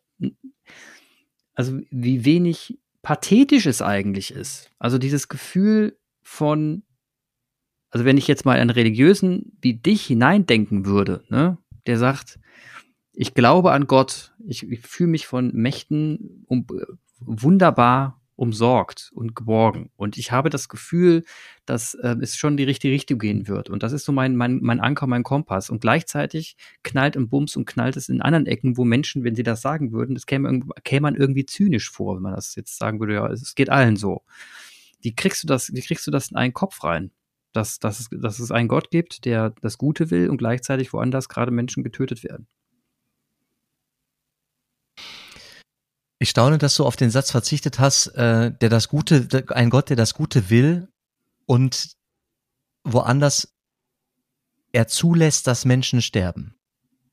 also 1.54 1.80
wie 1.90 2.24
wenig 2.24 2.78
pathetisch 3.02 3.66
es 3.66 3.82
eigentlich 3.82 4.32
ist. 4.32 4.70
Also 4.78 4.98
dieses 4.98 5.28
Gefühl 5.28 5.98
von, 6.22 6.84
also 7.90 8.04
wenn 8.04 8.18
ich 8.18 8.28
jetzt 8.28 8.44
mal 8.44 8.58
einen 8.58 8.70
religiösen 8.70 9.58
wie 9.60 9.74
dich 9.74 10.06
hineindenken 10.06 10.86
würde, 10.86 11.24
ne, 11.28 11.58
der 11.90 11.98
sagt, 11.98 12.38
ich 13.12 13.34
glaube 13.34 13.72
an 13.72 13.86
Gott, 13.86 14.32
ich, 14.46 14.62
ich 14.70 14.80
fühle 14.80 15.10
mich 15.10 15.26
von 15.26 15.52
Mächten 15.52 16.44
um, 16.46 16.66
wunderbar 17.18 18.20
umsorgt 18.36 19.10
und 19.14 19.36
geborgen. 19.36 19.90
Und 19.96 20.16
ich 20.16 20.32
habe 20.32 20.48
das 20.48 20.70
Gefühl, 20.70 21.24
dass 21.66 21.92
äh, 21.92 22.16
es 22.22 22.38
schon 22.38 22.56
die 22.56 22.64
richtige 22.64 22.94
Richtung 22.94 23.18
gehen 23.18 23.48
wird. 23.48 23.68
Und 23.68 23.82
das 23.82 23.92
ist 23.92 24.06
so 24.06 24.12
mein, 24.12 24.34
mein, 24.34 24.60
mein 24.62 24.80
Anker, 24.80 25.06
mein 25.06 25.24
Kompass. 25.24 25.68
Und 25.68 25.82
gleichzeitig 25.82 26.56
knallt 26.82 27.18
und 27.18 27.28
bums 27.28 27.56
und 27.56 27.66
knallt 27.66 27.98
es 27.98 28.08
in 28.08 28.22
anderen 28.22 28.46
Ecken, 28.46 28.78
wo 28.78 28.84
Menschen, 28.84 29.24
wenn 29.24 29.34
sie 29.34 29.42
das 29.42 29.60
sagen 29.60 29.92
würden, 29.92 30.14
das 30.14 30.24
käme, 30.24 30.60
käme 30.84 31.02
man 31.02 31.16
irgendwie 31.16 31.44
zynisch 31.44 31.90
vor, 31.90 32.16
wenn 32.16 32.22
man 32.22 32.34
das 32.34 32.54
jetzt 32.54 32.78
sagen 32.78 32.98
würde, 32.98 33.12
ja, 33.12 33.26
es 33.26 33.54
geht 33.54 33.68
allen 33.68 33.96
so. 33.96 34.22
Wie 35.02 35.14
kriegst 35.14 35.42
du 35.42 35.46
das, 35.46 35.74
wie 35.74 35.82
kriegst 35.82 36.06
du 36.06 36.10
das 36.10 36.30
in 36.30 36.38
einen 36.38 36.54
Kopf 36.54 36.82
rein? 36.82 37.10
Dass, 37.52 37.78
dass, 37.78 38.00
es, 38.00 38.08
dass 38.10 38.38
es 38.38 38.50
einen 38.50 38.68
Gott 38.68 38.90
gibt, 38.90 39.24
der 39.24 39.50
das 39.60 39.76
Gute 39.76 40.10
will 40.10 40.30
und 40.30 40.36
gleichzeitig 40.36 40.92
woanders 40.92 41.28
gerade 41.28 41.50
Menschen 41.50 41.82
getötet 41.82 42.22
werden. 42.22 42.46
Ich 46.22 46.30
staune, 46.30 46.58
dass 46.58 46.76
du 46.76 46.84
auf 46.84 46.96
den 46.96 47.10
Satz 47.10 47.30
verzichtet 47.30 47.78
hast, 47.78 48.08
äh, 48.08 48.52
der 48.52 48.68
das 48.68 48.88
Gute, 48.88 49.26
ein 49.48 49.70
Gott, 49.70 49.88
der 49.88 49.96
das 49.96 50.12
Gute 50.14 50.50
will 50.50 50.88
und 51.46 51.96
woanders 52.84 53.54
er 54.72 54.86
zulässt, 54.86 55.46
dass 55.46 55.64
Menschen 55.64 56.02
sterben. 56.02 56.59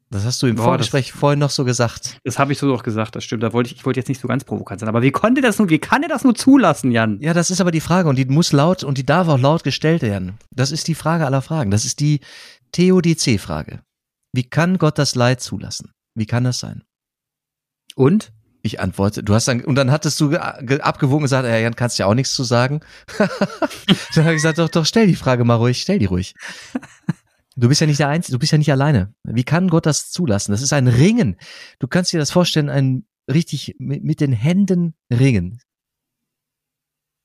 Das 0.10 0.24
hast 0.24 0.42
du 0.42 0.48
im 0.48 0.56
Boah, 0.56 0.64
Vorgespräch 0.64 1.12
vorhin 1.12 1.40
noch 1.40 1.50
so 1.50 1.66
gesagt. 1.66 2.18
Das 2.24 2.40
habe 2.40 2.54
ich 2.54 2.60
so 2.60 2.68
doch 2.68 2.84
gesagt, 2.84 3.16
das 3.16 3.26
stimmt. 3.26 3.44
Da 3.44 3.52
wollte 3.52 3.72
ich, 3.72 3.78
ich 3.78 3.86
wollte 3.86 4.00
jetzt 4.00 4.08
nicht 4.08 4.22
so 4.22 4.28
ganz 4.28 4.46
provokant 4.46 4.80
sein. 4.80 4.88
Aber 4.88 5.02
wie 5.02 5.12
konnte 5.12 5.42
das 5.42 5.60
nur, 5.60 5.70
wie 5.70 5.80
kann 5.80 6.02
er 6.02 6.10
das 6.10 6.24
nur 6.24 6.34
zulassen, 6.34 6.92
Jan? 6.92 7.20
Ja, 7.20 7.34
das 7.34 7.52
ist 7.52 7.60
aber 7.60 7.72
die 7.72 7.82
Frage 7.82 8.08
und 8.08 8.16
die 8.16 8.26
muss 8.26 8.54
laut 8.54 8.84
und 8.84 8.98
die 8.98 9.06
darf 9.06 9.28
auch 9.28 9.40
laut 9.40 9.64
gestellt 9.64 10.02
werden. 10.02 10.38
Das 10.52 10.72
ist 10.72 10.88
die 10.88 10.96
Frage 10.96 11.26
aller 11.26 11.42
Fragen. 11.42 11.72
Das 11.72 11.84
ist 11.84 12.00
die 12.00 12.22
Theodizee-Frage. 12.72 13.82
Wie 14.32 14.44
kann 14.44 14.78
Gott 14.78 14.98
das 14.98 15.16
Leid 15.16 15.42
zulassen? 15.42 15.92
Wie 16.16 16.26
kann 16.26 16.46
das 16.46 16.60
sein? 16.60 16.84
Und? 17.96 18.32
Ich 18.64 18.80
antworte, 18.80 19.24
du 19.24 19.34
hast 19.34 19.48
dann, 19.48 19.64
und 19.64 19.76
dann 19.76 19.92
hattest 19.92 20.20
du 20.20 20.36
abgewogen 20.36 21.18
und 21.18 21.24
gesagt, 21.24 21.48
ja, 21.48 21.58
Jan, 21.58 21.76
kannst 21.76 22.00
ja 22.00 22.06
auch 22.06 22.14
nichts 22.14 22.34
zu 22.34 22.44
sagen. 22.44 22.82
dann 23.18 24.26
habe 24.26 24.34
ich 24.34 24.38
gesagt, 24.38 24.58
doch, 24.58 24.70
doch, 24.70 24.86
stell 24.86 25.08
die 25.08 25.16
Frage 25.16 25.46
mal 25.46 25.56
ruhig, 25.56 25.82
stell 25.82 26.00
die 26.00 26.06
ruhig. 26.06 26.34
Du 27.60 27.70
bist 27.70 27.82
ja 27.82 27.88
nicht 27.88 28.00
der 28.00 28.10
Einzige, 28.10 28.34
du 28.34 28.40
bist 28.40 28.52
ja 28.52 28.60
nicht 28.60 28.72
alleine. 28.72 29.16
Wie 29.24 29.44
kann 29.44 29.68
Gott 29.68 29.88
das 29.88 30.12
zulassen? 30.12 30.52
Das 30.52 30.62
ist 30.62 30.74
ein 30.74 30.88
Ringen. 30.88 31.38
Du 31.80 31.88
kannst 31.88 32.14
dir 32.14 32.20
das 32.20 32.30
vorstellen, 32.30 32.70
ein 32.70 33.08
richtig 33.30 33.76
mit, 33.80 34.04
mit 34.04 34.22
den 34.22 34.32
Händen 34.32 34.94
ringen. 35.12 35.60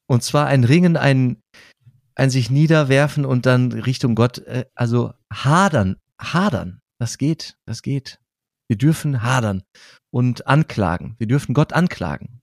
Und 0.07 0.23
zwar 0.23 0.47
ein 0.47 0.65
Ringen, 0.65 0.97
ein, 0.97 1.43
ein 2.15 2.31
sich 2.31 2.51
niederwerfen 2.51 3.27
und 3.27 3.45
dann 3.45 3.73
Richtung 3.73 4.15
Gott, 4.15 4.39
äh, 4.39 4.65
also 4.75 5.13
hadern, 5.31 5.97
hadern. 6.19 6.81
Das 6.99 7.19
geht, 7.19 7.59
das 7.67 7.83
geht. 7.83 8.19
Wir 8.69 8.79
dürfen 8.79 9.23
hadern 9.23 9.63
und 10.11 10.47
anklagen. 10.47 11.15
Wir 11.19 11.27
dürfen 11.27 11.53
Gott 11.53 11.75
anklagen. 11.75 12.41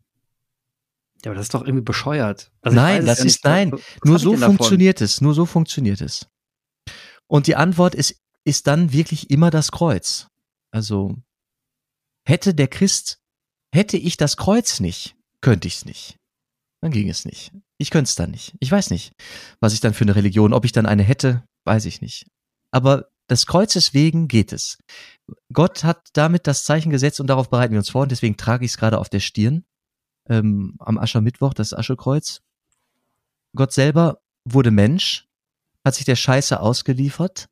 Ja, 1.26 1.32
aber 1.32 1.36
das 1.36 1.46
ist 1.46 1.54
doch 1.56 1.64
irgendwie 1.64 1.84
bescheuert. 1.84 2.52
Also 2.62 2.76
nein, 2.76 3.06
das 3.08 3.20
ja 3.20 3.26
ist 3.26 3.44
nein. 3.44 3.72
Was 3.72 3.82
nur 4.04 4.20
so 4.20 4.38
funktioniert 4.38 5.02
es. 5.02 5.22
Nur 5.22 5.34
so 5.34 5.48
funktioniert 5.48 6.02
es. 6.02 6.30
Und 7.30 7.48
die 7.48 7.56
Antwort 7.56 7.96
ist, 7.96 8.20
ist 8.44 8.68
dann 8.68 8.92
wirklich 8.92 9.30
immer 9.30 9.52
das 9.52 9.72
Kreuz. 9.72 10.28
Also 10.72 11.16
hätte 12.26 12.54
der 12.54 12.68
Christ, 12.68 13.20
hätte 13.74 13.98
ich 13.98 14.18
das 14.18 14.36
Kreuz 14.36 14.80
nicht, 14.80 15.16
könnte 15.42 15.68
ich 15.68 15.76
es 15.76 15.86
nicht. 15.86 16.18
Dann 16.82 16.92
ging 16.92 17.10
es 17.10 17.26
nicht. 17.26 17.52
Ich 17.78 17.92
könnte 17.92 18.10
es 18.10 18.16
dann 18.16 18.32
nicht. 18.32 18.56
Ich 18.60 18.72
weiß 18.72 18.90
nicht, 18.90 19.14
was 19.60 19.74
ich 19.74 19.80
dann 19.80 19.94
für 19.94 20.04
eine 20.04 20.16
Religion, 20.16 20.54
ob 20.54 20.66
ich 20.66 20.72
dann 20.72 20.86
eine 20.86 21.04
hätte, 21.04 21.44
weiß 21.66 21.86
ich 21.86 22.02
nicht. 22.02 22.26
Aber 22.72 23.10
des 23.30 23.46
Kreuzes 23.46 23.94
wegen 23.94 24.28
geht 24.28 24.52
es. 24.52 24.78
Gott 25.54 25.84
hat 25.84 26.08
damit 26.14 26.48
das 26.48 26.64
Zeichen 26.64 26.90
gesetzt 26.90 27.20
und 27.20 27.28
darauf 27.28 27.50
bereiten 27.50 27.74
wir 27.74 27.80
uns 27.80 27.90
vor 27.90 28.04
und 28.04 28.12
deswegen 28.12 28.38
trage 28.38 28.66
ich 28.66 28.72
es 28.72 28.78
gerade 28.78 28.98
auf 28.98 29.10
der 29.10 29.20
Stirn 29.20 29.66
ähm, 30.28 30.76
am 30.80 30.98
Aschermittwoch, 30.98 31.54
das 31.54 31.74
Aschekreuz. 31.74 32.42
Gott 33.56 33.72
selber 33.72 34.22
wurde 34.46 34.72
Mensch, 34.72 35.29
hat 35.86 35.96
sich 35.96 36.06
der 36.06 36.16
Scheiße 36.16 36.60
ausgeliefert 36.60 37.48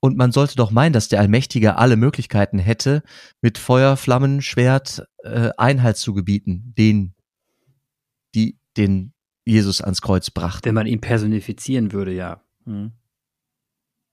und 0.00 0.16
man 0.16 0.32
sollte 0.32 0.56
doch 0.56 0.70
meinen, 0.70 0.92
dass 0.92 1.08
der 1.08 1.20
Allmächtige 1.20 1.76
alle 1.76 1.96
Möglichkeiten 1.96 2.58
hätte, 2.58 3.02
mit 3.42 3.58
Feuer, 3.58 3.96
Flammen, 3.96 4.42
Schwert 4.42 5.04
äh, 5.24 5.50
Einhalt 5.56 5.96
zu 5.96 6.14
gebieten, 6.14 6.74
den, 6.76 7.14
die 8.34 8.58
den 8.76 9.12
Jesus 9.44 9.80
ans 9.80 10.02
Kreuz 10.02 10.30
brachte. 10.30 10.66
Wenn 10.66 10.74
man 10.74 10.86
ihn 10.86 11.00
personifizieren 11.00 11.92
würde, 11.92 12.12
ja. 12.12 12.42
Hm. 12.64 12.92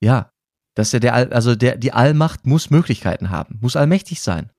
Ja, 0.02 0.32
dass 0.76 0.94
er 0.94 1.00
der, 1.00 1.14
also 1.14 1.56
der, 1.56 1.78
die 1.78 1.92
Allmacht 1.92 2.46
muss 2.46 2.70
Möglichkeiten 2.70 3.30
haben, 3.30 3.60
muss 3.62 3.76
allmächtig 3.76 4.22
sein. 4.22 4.52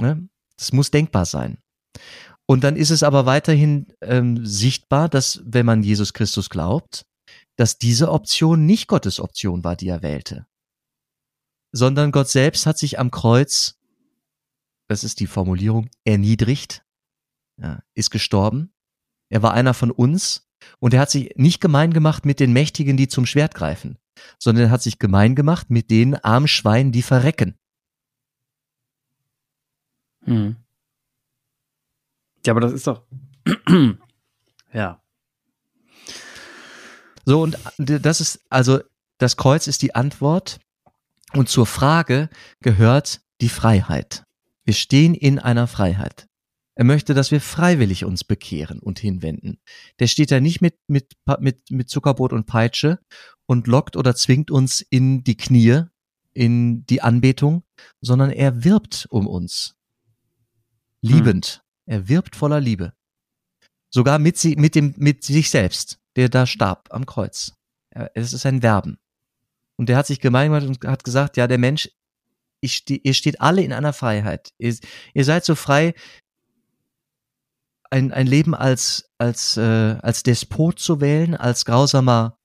Ne? 0.00 0.28
Das 0.56 0.72
muss 0.72 0.90
denkbar 0.90 1.26
sein. 1.26 1.58
Und 2.46 2.64
dann 2.64 2.76
ist 2.76 2.90
es 2.90 3.02
aber 3.02 3.26
weiterhin 3.26 3.92
ähm, 4.00 4.44
sichtbar, 4.46 5.08
dass 5.08 5.42
wenn 5.44 5.66
man 5.66 5.82
Jesus 5.82 6.14
Christus 6.14 6.48
glaubt, 6.48 7.04
dass 7.58 7.76
diese 7.76 8.12
Option 8.12 8.66
nicht 8.66 8.86
Gottes 8.86 9.18
Option 9.18 9.64
war, 9.64 9.74
die 9.74 9.88
er 9.88 10.00
wählte, 10.00 10.46
sondern 11.72 12.12
Gott 12.12 12.28
selbst 12.28 12.66
hat 12.66 12.78
sich 12.78 13.00
am 13.00 13.10
Kreuz, 13.10 13.80
das 14.86 15.02
ist 15.02 15.18
die 15.18 15.26
Formulierung, 15.26 15.90
erniedrigt, 16.04 16.86
ja, 17.60 17.82
ist 17.94 18.10
gestorben. 18.10 18.72
Er 19.28 19.42
war 19.42 19.54
einer 19.54 19.74
von 19.74 19.90
uns 19.90 20.48
und 20.78 20.94
er 20.94 21.00
hat 21.00 21.10
sich 21.10 21.34
nicht 21.34 21.60
gemein 21.60 21.92
gemacht 21.92 22.24
mit 22.24 22.38
den 22.38 22.52
Mächtigen, 22.52 22.96
die 22.96 23.08
zum 23.08 23.26
Schwert 23.26 23.54
greifen, 23.56 23.98
sondern 24.38 24.66
er 24.66 24.70
hat 24.70 24.82
sich 24.82 25.00
gemein 25.00 25.34
gemacht 25.34 25.68
mit 25.68 25.90
den 25.90 26.14
armen 26.14 26.48
Schweinen, 26.48 26.92
die 26.92 27.02
verrecken. 27.02 27.58
Hm. 30.24 30.56
Ja, 32.46 32.52
aber 32.52 32.60
das 32.60 32.72
ist 32.72 32.86
doch. 32.86 33.04
ja. 34.72 35.02
So, 37.28 37.42
und 37.42 37.58
das 37.76 38.22
ist, 38.22 38.40
also, 38.48 38.80
das 39.18 39.36
Kreuz 39.36 39.66
ist 39.66 39.82
die 39.82 39.94
Antwort. 39.94 40.60
Und 41.34 41.50
zur 41.50 41.66
Frage 41.66 42.30
gehört 42.62 43.20
die 43.42 43.50
Freiheit. 43.50 44.24
Wir 44.64 44.72
stehen 44.72 45.14
in 45.14 45.38
einer 45.38 45.66
Freiheit. 45.66 46.26
Er 46.74 46.84
möchte, 46.84 47.12
dass 47.12 47.30
wir 47.30 47.42
freiwillig 47.42 48.06
uns 48.06 48.24
bekehren 48.24 48.78
und 48.78 48.98
hinwenden. 48.98 49.58
Der 49.98 50.06
steht 50.06 50.30
da 50.30 50.40
nicht 50.40 50.62
mit, 50.62 50.78
mit, 50.86 51.12
mit, 51.38 51.70
mit 51.70 51.90
Zuckerbrot 51.90 52.32
und 52.32 52.46
Peitsche 52.46 52.98
und 53.44 53.66
lockt 53.66 53.98
oder 53.98 54.14
zwingt 54.14 54.50
uns 54.50 54.80
in 54.80 55.22
die 55.22 55.36
Knie, 55.36 55.82
in 56.32 56.86
die 56.86 57.02
Anbetung, 57.02 57.62
sondern 58.00 58.30
er 58.30 58.64
wirbt 58.64 59.06
um 59.10 59.26
uns. 59.26 59.76
Liebend. 61.02 61.62
Hm. 61.84 61.94
Er 61.94 62.08
wirbt 62.08 62.36
voller 62.36 62.60
Liebe. 62.62 62.94
Sogar 63.90 64.18
mit, 64.18 64.38
sie, 64.38 64.56
mit, 64.56 64.74
dem, 64.74 64.94
mit 64.96 65.24
sich 65.24 65.50
selbst, 65.50 65.97
der 66.16 66.28
da 66.28 66.46
starb 66.46 66.88
am 66.90 67.06
Kreuz. 67.06 67.54
Es 68.14 68.32
ist 68.32 68.46
ein 68.46 68.62
Werben. 68.62 68.98
Und 69.76 69.88
der 69.88 69.96
hat 69.96 70.06
sich 70.06 70.20
gemein 70.20 70.50
gemacht 70.50 70.66
und 70.66 70.84
hat 70.88 71.04
gesagt, 71.04 71.36
ja, 71.36 71.46
der 71.46 71.58
Mensch, 71.58 71.90
ich, 72.60 72.84
ihr 72.88 73.14
steht 73.14 73.40
alle 73.40 73.62
in 73.62 73.72
einer 73.72 73.92
Freiheit. 73.92 74.50
Ihr, 74.58 74.76
ihr 75.14 75.24
seid 75.24 75.44
so 75.44 75.54
frei, 75.54 75.94
ein, 77.90 78.12
ein 78.12 78.26
Leben 78.26 78.54
als, 78.54 79.10
als, 79.18 79.56
äh, 79.56 79.96
als 80.02 80.22
Despot 80.22 80.78
zu 80.78 81.00
wählen, 81.00 81.34
als 81.34 81.64
grausamer 81.64 82.38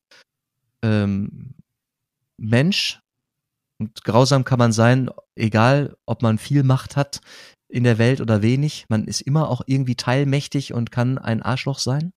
ähm, 0.84 1.55
Mensch. 2.38 3.01
Und 3.79 4.03
grausam 4.03 4.43
kann 4.43 4.60
man 4.60 4.72
sein, 4.72 5.10
egal 5.36 5.98
ob 6.05 6.22
man 6.22 6.38
viel 6.38 6.63
Macht 6.63 6.96
hat 6.96 7.22
in 7.67 7.84
der 7.84 7.98
Welt 7.98 8.22
oder 8.22 8.41
wenig. 8.41 8.86
Man 8.88 9.05
ist 9.05 9.22
immer 9.22 9.50
auch 9.50 9.62
irgendwie 9.65 9.96
teilmächtig 9.96 10.74
und 10.74 10.91
kann 10.91 11.17
ein 11.17 11.41
Arschloch 11.41 11.79
sein. 11.79 12.13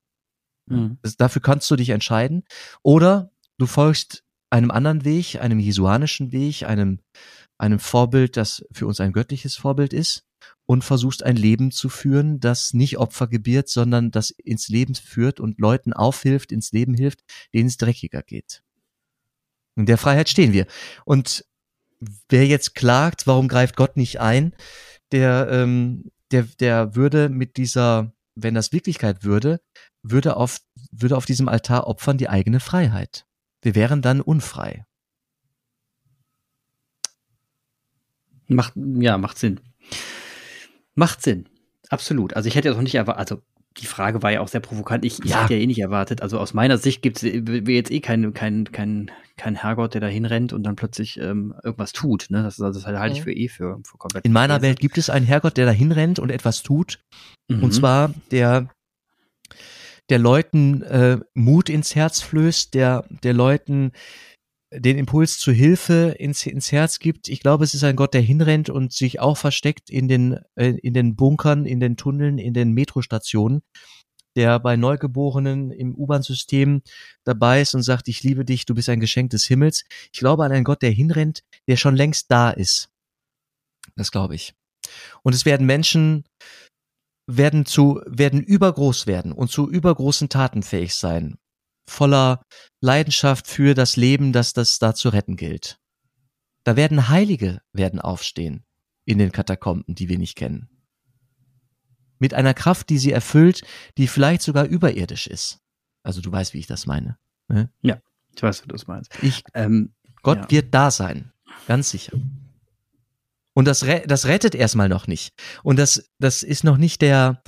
Mhm. 0.67 0.97
Das, 1.01 1.17
dafür 1.17 1.41
kannst 1.41 1.69
du 1.71 1.75
dich 1.75 1.89
entscheiden. 1.89 2.43
Oder 2.83 3.31
du 3.57 3.65
folgst 3.65 4.23
einem 4.49 4.71
anderen 4.71 5.03
Weg, 5.03 5.41
einem 5.41 5.59
jesuanischen 5.59 6.31
Weg, 6.31 6.63
einem, 6.63 6.99
einem 7.57 7.79
Vorbild, 7.79 8.37
das 8.37 8.65
für 8.71 8.87
uns 8.87 8.99
ein 8.99 9.13
göttliches 9.13 9.55
Vorbild 9.55 9.93
ist 9.93 10.23
und 10.65 10.83
versuchst 10.83 11.23
ein 11.23 11.35
Leben 11.35 11.71
zu 11.71 11.89
führen, 11.89 12.39
das 12.39 12.73
nicht 12.73 12.97
Opfer 12.97 13.27
gebiert, 13.27 13.69
sondern 13.69 14.11
das 14.11 14.29
ins 14.29 14.67
Leben 14.67 14.95
führt 14.95 15.39
und 15.39 15.59
Leuten 15.59 15.93
aufhilft, 15.93 16.51
ins 16.51 16.71
Leben 16.71 16.93
hilft, 16.93 17.23
denen 17.53 17.67
es 17.67 17.77
dreckiger 17.77 18.21
geht. 18.21 18.63
In 19.75 19.85
der 19.85 19.97
Freiheit 19.97 20.29
stehen 20.29 20.53
wir. 20.53 20.65
Und 21.05 21.45
wer 22.29 22.45
jetzt 22.45 22.75
klagt, 22.75 23.27
warum 23.27 23.47
greift 23.47 23.75
Gott 23.75 23.97
nicht 23.97 24.19
ein, 24.19 24.53
der, 25.11 25.47
ähm, 25.51 26.11
der, 26.31 26.43
der 26.59 26.95
würde 26.95 27.29
mit 27.29 27.57
dieser, 27.57 28.11
wenn 28.37 28.53
das 28.53 28.71
Wirklichkeit 28.71 29.23
würde, 29.23 29.59
würde 30.03 30.37
auf, 30.37 30.59
würde 30.91 31.17
auf 31.17 31.25
diesem 31.25 31.49
Altar 31.49 31.87
opfern 31.87 32.17
die 32.17 32.29
eigene 32.29 32.59
Freiheit. 32.59 33.25
Wir 33.61 33.75
wären 33.75 34.01
dann 34.01 34.21
unfrei. 34.21 34.85
Macht, 38.47 38.73
ja, 38.75 39.17
macht 39.17 39.37
Sinn. 39.39 39.59
Macht 40.95 41.21
Sinn. 41.21 41.49
Absolut. 41.89 42.33
Also 42.35 42.47
ich 42.47 42.55
hätte 42.55 42.69
das 42.69 42.77
noch 42.77 42.83
nicht 42.83 42.95
erwartet, 42.95 43.19
also 43.19 43.43
die 43.79 43.85
Frage 43.85 44.23
war 44.23 44.31
ja 44.31 44.41
auch 44.41 44.47
sehr 44.47 44.61
provokant. 44.61 45.05
Ich, 45.05 45.23
ich 45.23 45.35
hätte 45.35 45.53
ja 45.53 45.59
eh 45.59 45.67
nicht 45.67 45.79
erwartet. 45.79 46.21
Also 46.21 46.39
aus 46.39 46.53
meiner 46.53 46.77
Sicht 46.77 47.01
gibt 47.01 47.21
es 47.21 47.31
jetzt 47.67 47.91
eh 47.91 47.99
keinen 47.99 48.33
kein, 48.33 48.71
kein, 48.71 49.11
kein 49.37 49.55
Herrgott, 49.55 49.93
der 49.93 50.01
da 50.01 50.07
hinrennt 50.07 50.53
und 50.53 50.63
dann 50.63 50.75
plötzlich 50.75 51.19
ähm, 51.19 51.53
irgendwas 51.63 51.93
tut. 51.93 52.27
Ne? 52.29 52.43
Das, 52.43 52.57
das 52.57 52.85
halte 52.85 53.13
ich 53.13 53.23
für 53.23 53.33
eh 53.33 53.47
für, 53.47 53.79
für 53.83 53.97
komplett. 53.97 54.25
In 54.25 54.33
meiner 54.33 54.61
Welt 54.61 54.79
gibt 54.79 54.97
es 54.97 55.09
einen 55.09 55.25
Herrgott, 55.25 55.57
der 55.57 55.65
da 55.65 55.71
hinrennt 55.71 56.19
und 56.19 56.31
etwas 56.31 56.63
tut. 56.63 56.99
Mhm. 57.47 57.63
Und 57.63 57.73
zwar 57.73 58.13
der 58.31 58.69
der 60.09 60.19
Leuten 60.19 60.83
äh, 60.83 61.19
Mut 61.33 61.69
ins 61.69 61.95
Herz 61.95 62.21
flößt, 62.21 62.73
der 62.73 63.05
der 63.23 63.33
Leuten 63.33 63.91
den 64.71 64.97
Impuls 64.97 65.39
zur 65.39 65.53
Hilfe 65.53 66.15
ins, 66.17 66.45
ins 66.45 66.71
Herz 66.71 66.99
gibt. 66.99 67.29
Ich 67.29 67.39
glaube, 67.39 67.63
es 67.63 67.73
ist 67.73 67.83
ein 67.83 67.95
Gott, 67.95 68.13
der 68.13 68.21
hinrennt 68.21 68.69
und 68.69 68.91
sich 68.91 69.19
auch 69.19 69.37
versteckt 69.37 69.89
in 69.89 70.07
den, 70.07 70.39
äh, 70.55 70.71
in 70.81 70.93
den 70.93 71.15
Bunkern, 71.15 71.65
in 71.65 71.79
den 71.79 71.95
Tunneln, 71.95 72.37
in 72.37 72.53
den 72.53 72.71
Metrostationen, 72.73 73.61
der 74.35 74.59
bei 74.59 74.75
Neugeborenen 74.75 75.71
im 75.71 75.95
U-Bahn-System 75.95 76.81
dabei 77.23 77.61
ist 77.61 77.75
und 77.75 77.83
sagt, 77.83 78.07
ich 78.07 78.23
liebe 78.23 78.43
dich, 78.43 78.65
du 78.65 78.75
bist 78.75 78.89
ein 78.89 78.99
Geschenk 78.99 79.29
des 79.29 79.45
Himmels. 79.45 79.85
Ich 80.11 80.19
glaube 80.19 80.43
an 80.43 80.51
einen 80.51 80.65
Gott, 80.65 80.81
der 80.81 80.91
hinrennt, 80.91 81.43
der 81.67 81.77
schon 81.77 81.95
längst 81.95 82.29
da 82.29 82.49
ist. 82.49 82.89
Das 83.95 84.11
glaube 84.11 84.35
ich. 84.35 84.53
Und 85.23 85.33
es 85.33 85.45
werden 85.45 85.65
Menschen 85.65 86.25
werden 87.25 87.65
zu, 87.65 88.01
werden 88.05 88.41
übergroß 88.41 89.07
werden 89.07 89.31
und 89.31 89.49
zu 89.49 89.69
übergroßen 89.69 90.29
Taten 90.29 90.63
fähig 90.63 90.95
sein. 90.95 91.37
Voller 91.87 92.41
Leidenschaft 92.81 93.47
für 93.47 93.73
das 93.73 93.95
Leben, 93.95 94.33
das 94.33 94.53
das 94.53 94.79
da 94.79 94.93
zu 94.93 95.09
retten 95.09 95.35
gilt. 95.35 95.79
Da 96.63 96.75
werden 96.75 97.07
Heilige 97.09 97.61
werden 97.71 98.01
aufstehen 98.01 98.65
in 99.05 99.17
den 99.17 99.31
Katakomben, 99.31 99.95
die 99.95 100.09
wir 100.09 100.17
nicht 100.17 100.35
kennen. 100.35 100.69
Mit 102.19 102.33
einer 102.33 102.53
Kraft, 102.53 102.89
die 102.89 102.97
sie 102.97 103.11
erfüllt, 103.11 103.61
die 103.97 104.07
vielleicht 104.07 104.41
sogar 104.41 104.65
überirdisch 104.65 105.27
ist. 105.27 105.59
Also 106.03 106.21
du 106.21 106.31
weißt, 106.31 106.53
wie 106.53 106.59
ich 106.59 106.67
das 106.67 106.85
meine. 106.85 107.17
Ne? 107.47 107.71
Ja, 107.81 108.01
ich 108.35 108.43
weiß, 108.43 108.63
wie 108.63 108.67
du 108.67 108.73
das 108.73 108.87
meinst. 108.87 109.11
Ich, 109.21 109.43
ähm, 109.53 109.93
Gott 110.23 110.39
ja. 110.39 110.51
wird 110.51 110.73
da 110.73 110.91
sein, 110.91 111.31
ganz 111.67 111.89
sicher. 111.89 112.19
Und 113.53 113.65
das, 113.65 113.85
das 114.05 114.25
rettet 114.25 114.53
erstmal 114.53 114.89
noch 114.89 115.07
nicht. 115.07 115.33
Und 115.63 115.79
das, 115.79 116.11
das 116.19 116.43
ist 116.43 116.63
noch 116.63 116.77
nicht 116.77 117.01
der, 117.01 117.41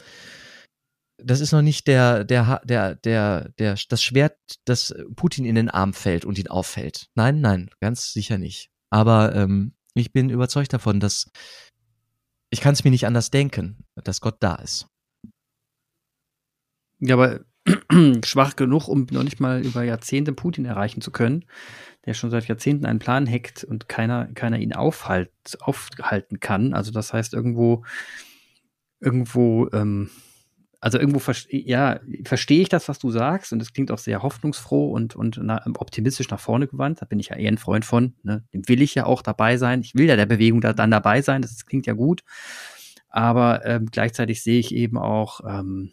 das 1.24 1.40
ist 1.40 1.52
noch 1.52 1.62
nicht 1.62 1.88
der, 1.88 2.24
der, 2.24 2.62
der, 2.64 2.96
der, 2.96 3.50
der, 3.58 3.76
das 3.90 4.04
Schwert, 4.04 4.38
das 4.66 4.94
Putin 5.16 5.46
in 5.46 5.56
den 5.56 5.70
Arm 5.70 5.94
fällt 5.94 6.26
und 6.26 6.38
ihn 6.38 6.48
auffällt. 6.48 7.10
Nein, 7.16 7.42
nein, 7.42 7.70
ganz 7.80 8.14
sicher 8.14 8.38
nicht. 8.38 8.70
Aber 8.90 9.36
ähm, 9.36 9.74
ich 9.94 10.12
bin 10.14 10.30
überzeugt 10.30 10.74
davon, 10.74 11.00
dass 11.00 11.32
ich 12.52 12.62
kann 12.62 12.74
es 12.74 12.84
mir 12.84 12.90
nicht 12.90 13.06
anders 13.06 13.30
denken, 13.30 13.86
dass 13.96 14.22
Gott 14.22 14.38
da 14.40 14.56
ist. 14.56 14.88
Ja, 17.00 17.16
aber 17.16 17.42
schwach 18.26 18.56
genug, 18.56 18.88
um 18.88 19.06
noch 19.12 19.24
nicht 19.24 19.40
mal 19.40 19.64
über 19.64 19.84
Jahrzehnte 19.84 20.34
Putin 20.34 20.66
erreichen 20.66 21.02
zu 21.02 21.12
können, 21.12 21.46
der 22.06 22.14
schon 22.14 22.32
seit 22.32 22.48
Jahrzehnten 22.48 22.86
einen 22.86 23.00
Plan 23.00 23.30
hackt 23.30 23.64
und 23.64 23.88
keiner, 23.88 24.28
keiner 24.34 24.60
ihn 24.60 24.74
aufhalt, 24.74 25.32
aufhalten 25.60 26.40
kann. 26.40 26.74
Also 26.74 26.92
das 26.92 27.14
heißt 27.14 27.34
irgendwo, 27.34 27.84
irgendwo 29.00 29.70
ähm, 29.72 30.10
also 30.82 30.98
irgendwo 30.98 31.20
ja, 31.50 32.00
verstehe 32.24 32.62
ich 32.62 32.70
das, 32.70 32.88
was 32.88 33.00
du 33.00 33.12
sagst, 33.12 33.52
und 33.52 33.62
es 33.62 33.74
klingt 33.74 33.92
auch 33.92 33.98
sehr 33.98 34.24
hoffnungsfroh 34.24 34.92
und, 34.92 35.16
und 35.16 35.40
na, 35.42 35.62
optimistisch 35.78 36.30
nach 36.30 36.40
vorne 36.40 36.68
gewandt. 36.68 37.02
Da 37.02 37.06
bin 37.06 37.20
ich 37.20 37.30
ja 37.30 37.36
eher 37.36 37.52
ein 37.52 37.58
Freund 37.58 37.84
von. 37.84 38.14
Ne? 38.24 38.46
Dem 38.54 38.68
will 38.70 38.82
ich 38.82 38.96
ja 38.96 39.06
auch 39.06 39.22
dabei 39.22 39.58
sein. 39.58 39.82
Ich 39.82 39.96
will 39.96 40.08
ja 40.08 40.16
der 40.16 40.26
Bewegung 40.26 40.62
da, 40.62 40.72
dann 40.72 40.92
dabei 40.92 41.22
sein. 41.22 41.42
Das 41.42 41.66
klingt 41.66 41.86
ja 41.86 41.94
gut. 41.94 42.24
Aber 43.10 43.66
ähm, 43.66 43.88
gleichzeitig 43.92 44.42
sehe 44.42 44.60
ich 44.60 44.74
eben 44.74 44.98
auch 44.98 45.42
ähm, 45.46 45.92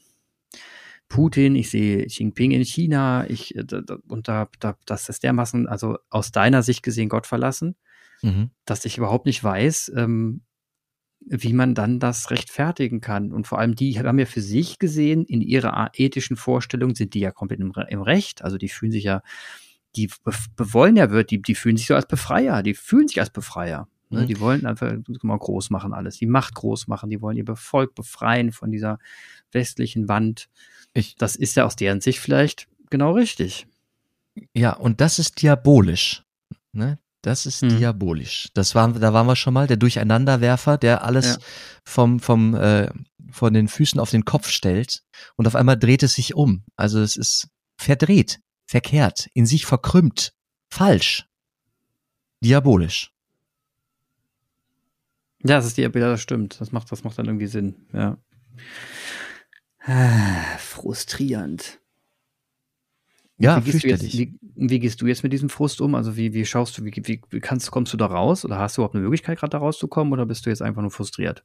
Putin, 1.09 1.57
ich 1.57 1.71
sehe 1.71 2.07
Xi 2.07 2.23
Jinping 2.23 2.51
in 2.53 2.65
China, 2.65 3.29
ich, 3.29 3.57
äh, 3.57 3.65
da, 3.65 3.83
und 4.09 4.29
da, 4.29 4.49
da, 4.61 4.77
das 4.87 5.09
ist 5.09 5.23
dermaßen, 5.23 5.67
also 5.67 5.99
aus 6.11 6.31
deiner 6.31 6.63
Sicht 6.63 6.83
gesehen, 6.83 7.09
Gott 7.09 7.27
verlassen, 7.27 7.77
mhm. 8.23 8.51
dass 8.65 8.85
ich 8.85 8.99
überhaupt 8.99 9.27
nicht 9.27 9.43
weiß, 9.43 9.93
ähm, 9.97 10.43
wie 11.29 11.53
man 11.53 11.75
dann 11.75 11.99
das 11.99 12.31
rechtfertigen 12.31 13.01
kann. 13.01 13.33
Und 13.33 13.47
vor 13.47 13.59
allem 13.59 13.75
die 13.75 13.99
haben 13.99 14.19
ja 14.19 14.27
für 14.27 14.41
sich 14.41 14.79
gesehen, 14.79 15.25
in 15.25 15.41
ihrer 15.41 15.91
ethischen 15.95 16.37
Vorstellung 16.37 16.95
sind 16.95 17.15
die 17.15 17.21
ja 17.21 17.33
komplett 17.33 17.61
im, 17.61 17.73
im 17.89 18.03
Recht. 18.03 18.43
Also 18.43 18.59
die 18.59 18.69
fühlen 18.69 18.93
sich 18.93 19.05
ja, 19.05 19.23
die 19.97 20.09
bewollen 20.57 20.97
ja 20.97 21.11
wird, 21.11 21.31
die, 21.31 21.43
die 21.43 21.55
fühlen 21.55 21.77
sich 21.77 21.87
so 21.87 21.95
als 21.95 22.07
Befreier, 22.07 22.63
die 22.63 22.75
fühlen 22.75 23.09
sich 23.09 23.19
als 23.19 23.31
Befreier. 23.31 23.89
Ne? 24.09 24.23
Mhm. 24.23 24.27
Die 24.29 24.41
wollen 24.41 24.67
einfach 24.67 24.95
mal 25.23 25.39
groß 25.39 25.71
machen 25.71 25.93
alles, 25.93 26.19
die 26.19 26.27
Macht 26.27 26.55
groß 26.55 26.87
machen, 26.87 27.11
die 27.11 27.21
wollen 27.21 27.37
ihr 27.37 27.57
Volk 27.57 27.95
befreien 27.95 28.53
von 28.53 28.71
dieser 28.71 28.99
westlichen 29.51 30.09
Wand. 30.09 30.49
Ich, 30.95 31.17
das 31.17 31.35
ist 31.35 31.57
ja 31.57 31.65
aus 31.65 31.77
deren 31.77 32.01
Sicht 32.01 32.21
vielleicht 32.21 32.69
genau 32.89 33.13
richtig. 33.13 33.67
Ja, 34.55 34.75
und 34.75 35.01
das 35.01 35.19
ist 35.19 35.43
diabolisch. 35.43 36.25
Ne? 36.73 36.99
Das 37.27 37.45
ist 37.45 37.63
hm. 37.63 37.71
diabolisch. 37.71 38.51
Das 38.55 38.77
waren, 38.77 39.01
da 39.01 39.13
waren 39.13 39.27
wir 39.27 39.35
schon 39.35 39.53
mal, 39.53 39.67
der 39.67 39.77
Durcheinanderwerfer, 39.77 40.79
der 40.79 41.03
alles 41.03 41.27
ja. 41.27 41.39
vom, 41.83 42.21
vom, 42.21 42.55
äh, 42.55 42.89
von 43.33 43.53
den 43.53 43.67
Füßen 43.67 43.99
auf 43.99 44.11
den 44.11 44.25
Kopf 44.25 44.49
stellt 44.49 45.03
und 45.35 45.49
auf 45.49 45.57
einmal 45.57 45.77
dreht 45.77 46.05
es 46.05 46.15
sich 46.15 46.37
um. 46.37 46.63
Also 46.77 47.01
es 47.01 47.17
ist 47.17 47.49
verdreht, 47.77 48.39
verkehrt, 48.65 49.29
in 49.35 49.45
sich 49.45 49.67
verkrümmt, 49.67 50.35
falsch, 50.71 51.27
diabolisch. 52.45 53.13
Ja, 55.43 55.57
das 55.57 55.67
ist 55.67 55.79
ja, 55.79 55.89
das 55.89 56.21
stimmt. 56.21 56.61
Das 56.61 56.71
macht, 56.71 56.93
das 56.93 57.03
macht 57.03 57.19
dann 57.19 57.27
irgendwie 57.27 57.49
Sinn, 57.49 57.75
ja. 57.93 58.19
Ah, 59.81 60.45
frustrierend. 60.59 61.81
Ja, 63.39 63.65
wie 63.65 63.71
gehst, 63.71 63.85
du 63.85 63.89
jetzt, 63.89 64.13
wie, 64.13 64.39
wie 64.55 64.79
gehst 64.79 65.01
du 65.03 65.07
jetzt 65.07 65.23
mit 65.23 65.33
diesem 65.33 65.51
Frust 65.51 65.81
um? 65.81 65.95
Also 65.95 66.17
wie, 66.17 66.33
wie 66.33 66.47
schaust 66.47 66.79
du, 66.79 66.85
wie, 66.85 66.93
wie, 66.95 67.21
wie 67.29 67.41
kannst, 67.41 67.71
kommst 67.71 67.93
du 67.93 67.97
da 67.97 68.07
raus? 68.07 68.45
Oder 68.45 68.59
hast 68.59 68.77
du 68.77 68.81
überhaupt 68.81 68.95
eine 68.95 69.05
Möglichkeit, 69.05 69.39
gerade 69.39 69.51
da 69.51 69.59
rauszukommen? 69.59 70.13
Oder 70.13 70.25
bist 70.25 70.47
du 70.47 70.51
jetzt 70.51 70.63
einfach 70.63 70.81
nur 70.81 70.91
frustriert? 70.91 71.45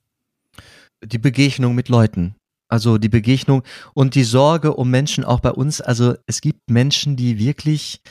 Die 1.04 1.18
Begegnung 1.18 1.76
mit 1.76 1.90
Leuten. 1.90 2.36
Also 2.70 2.98
die 2.98 3.10
Begegnung 3.10 3.64
und 3.94 4.16
die 4.16 4.24
Sorge 4.24 4.74
um 4.76 4.90
Menschen 4.90 5.26
auch 5.26 5.42
bei 5.42 5.52
uns. 5.52 5.82
Also 5.82 6.16
es 6.26 6.40
gibt 6.40 6.70
Menschen, 6.70 7.18
die 7.18 7.38
wirklich, 7.38 8.02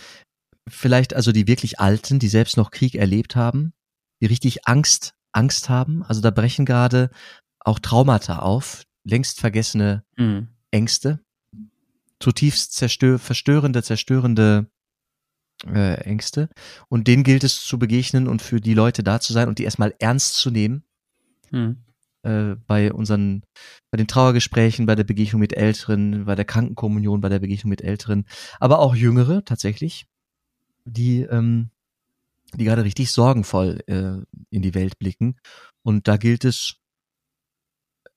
vielleicht 0.69 1.15
also 1.15 1.33
die 1.33 1.47
wirklich 1.47 1.81
Alten, 1.81 2.19
die 2.19 2.29
selbst 2.29 2.59
noch 2.59 2.71
Krieg 2.71 2.95
erlebt 2.95 3.37
haben, 3.37 3.73
die 4.21 4.27
richtig 4.27 4.67
Angst, 4.67 5.15
Angst 5.33 5.71
haben. 5.71 6.03
Also 6.03 6.21
da 6.21 6.31
brechen 6.31 6.67
gerade 6.67 7.09
auch 7.61 7.79
Traumata 7.79 8.41
auf, 8.41 8.83
längst 9.05 9.41
vergessene 9.41 10.05
mhm. 10.19 10.49
Ängste 10.71 11.21
zutiefst 12.21 12.75
zerstör 12.75 13.19
verstörende, 13.19 13.83
zerstörende 13.83 14.71
äh, 15.67 15.95
Ängste. 16.03 16.49
Und 16.89 17.09
denen 17.09 17.25
gilt 17.25 17.45
es 17.45 17.63
zu 17.63 17.79
begegnen 17.79 18.29
und 18.29 18.43
für 18.43 18.61
die 18.61 18.75
Leute 18.75 19.03
da 19.03 19.21
zu 19.21 19.33
sein 19.33 19.49
und 19.49 19.59
die 19.59 19.65
erstmal 19.65 19.95
ernst 19.99 20.35
zu 20.35 20.51
nehmen. 20.51 20.85
Hm. 21.51 21.79
Äh, 22.23 22.57
bei 22.67 22.93
unseren, 22.93 23.43
bei 23.91 23.97
den 23.97 24.07
Trauergesprächen, 24.07 24.85
bei 24.85 24.95
der 24.95 25.05
Begegnung 25.05 25.41
mit 25.41 25.55
Älteren, 25.55 26.27
bei 26.27 26.35
der 26.35 26.45
Krankenkommunion, 26.45 27.23
bei 27.23 27.31
der 27.31 27.39
Begegnung 27.39 27.71
mit 27.71 27.81
Älteren, 27.81 28.27
aber 28.59 28.79
auch 28.79 28.95
Jüngere 28.95 29.43
tatsächlich, 29.43 30.07
die, 30.85 31.23
ähm, 31.23 31.71
die 32.55 32.65
gerade 32.65 32.85
richtig 32.85 33.11
sorgenvoll 33.11 33.81
äh, 33.87 34.23
in 34.51 34.61
die 34.61 34.75
Welt 34.75 34.99
blicken. 34.99 35.37
Und 35.83 36.09
da 36.09 36.19
gilt 36.19 36.45
es 36.45 36.75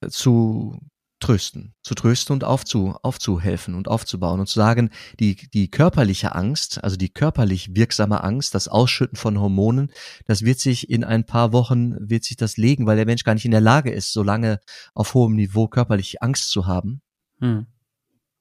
äh, 0.02 0.10
zu 0.10 0.80
trösten, 1.24 1.74
zu 1.84 1.96
trösten 1.96 2.34
und 2.34 2.44
aufzu, 2.44 2.96
aufzuhelfen 3.02 3.76
und 3.76 3.88
aufzubauen 3.88 4.42
und 4.42 4.48
zu 4.48 4.60
sagen, 4.60 4.90
die, 5.22 5.36
die 5.36 5.72
körperliche 5.72 6.36
Angst, 6.36 6.84
also 6.84 6.98
die 6.98 7.08
körperlich 7.08 7.76
wirksame 7.76 8.24
Angst, 8.24 8.54
das 8.54 8.68
Ausschütten 8.68 9.16
von 9.16 9.40
Hormonen, 9.40 9.90
das 10.26 10.44
wird 10.44 10.60
sich 10.60 10.90
in 10.90 11.06
ein 11.06 11.26
paar 11.26 11.54
Wochen, 11.54 11.96
wird 11.98 12.26
sich 12.26 12.36
das 12.36 12.58
legen, 12.58 12.86
weil 12.88 12.98
der 12.98 13.06
Mensch 13.06 13.24
gar 13.24 13.36
nicht 13.36 13.46
in 13.46 13.52
der 13.52 13.62
Lage 13.62 13.90
ist, 13.92 14.12
so 14.12 14.22
lange 14.22 14.60
auf 14.94 15.14
hohem 15.14 15.36
Niveau 15.36 15.70
körperlich 15.70 16.22
Angst 16.22 16.52
zu 16.52 16.68
haben. 16.68 17.02
Hm. 17.40 17.68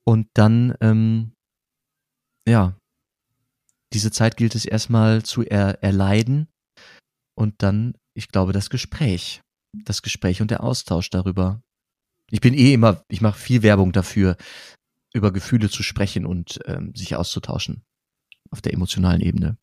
Und 0.05 0.27
dann, 0.35 0.75
ähm, 0.81 1.35
ja, 2.49 2.77
diese 3.93 4.11
Zeit 4.11 4.37
gilt 4.37 4.57
es 4.57 4.65
erstmal 4.65 5.23
zu 5.23 5.43
er, 5.43 5.85
erleiden 5.85 6.49
und 7.37 7.63
dann, 7.63 7.95
ich 8.13 8.27
glaube, 8.27 8.53
das 8.53 8.71
Gespräch, 8.71 9.41
das 9.85 10.03
Gespräch 10.03 10.43
und 10.43 10.51
der 10.51 10.65
Austausch 10.65 11.11
darüber, 11.11 11.63
ich 12.33 12.41
bin 12.41 12.55
eh 12.55 12.73
immer, 12.73 13.05
ich 13.09 13.21
mache 13.21 13.39
viel 13.39 13.63
Werbung 13.63 13.93
dafür, 13.93 14.37
über 15.13 15.33
Gefühle 15.33 15.69
zu 15.69 15.83
sprechen 15.83 16.25
und 16.25 16.61
ähm, 16.65 16.95
sich 16.95 17.15
auszutauschen 17.15 17.85
auf 18.51 18.63
der 18.63 18.73
emotionalen 18.73 19.21
Ebene. 19.21 19.59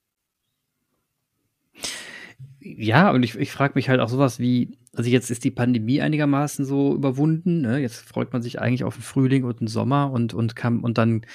Ja, 2.59 3.09
und 3.09 3.23
ich, 3.23 3.35
ich 3.35 3.51
frage 3.51 3.73
mich 3.73 3.89
halt 3.89 3.99
auch 3.99 4.09
sowas 4.09 4.37
wie, 4.37 4.77
also 4.93 5.09
jetzt 5.09 5.31
ist 5.31 5.43
die 5.43 5.51
Pandemie 5.51 5.99
einigermaßen 6.01 6.63
so 6.63 6.93
überwunden, 6.93 7.61
ne? 7.61 7.79
jetzt 7.79 8.01
freut 8.01 8.31
man 8.33 8.43
sich 8.43 8.61
eigentlich 8.61 8.83
auf 8.83 8.95
den 8.95 9.03
Frühling 9.03 9.45
und 9.45 9.61
den 9.61 9.67
Sommer 9.67 10.11
und, 10.11 10.35
und 10.35 10.55
kann, 10.55 10.81
und 10.81 10.99
dann 10.99 11.25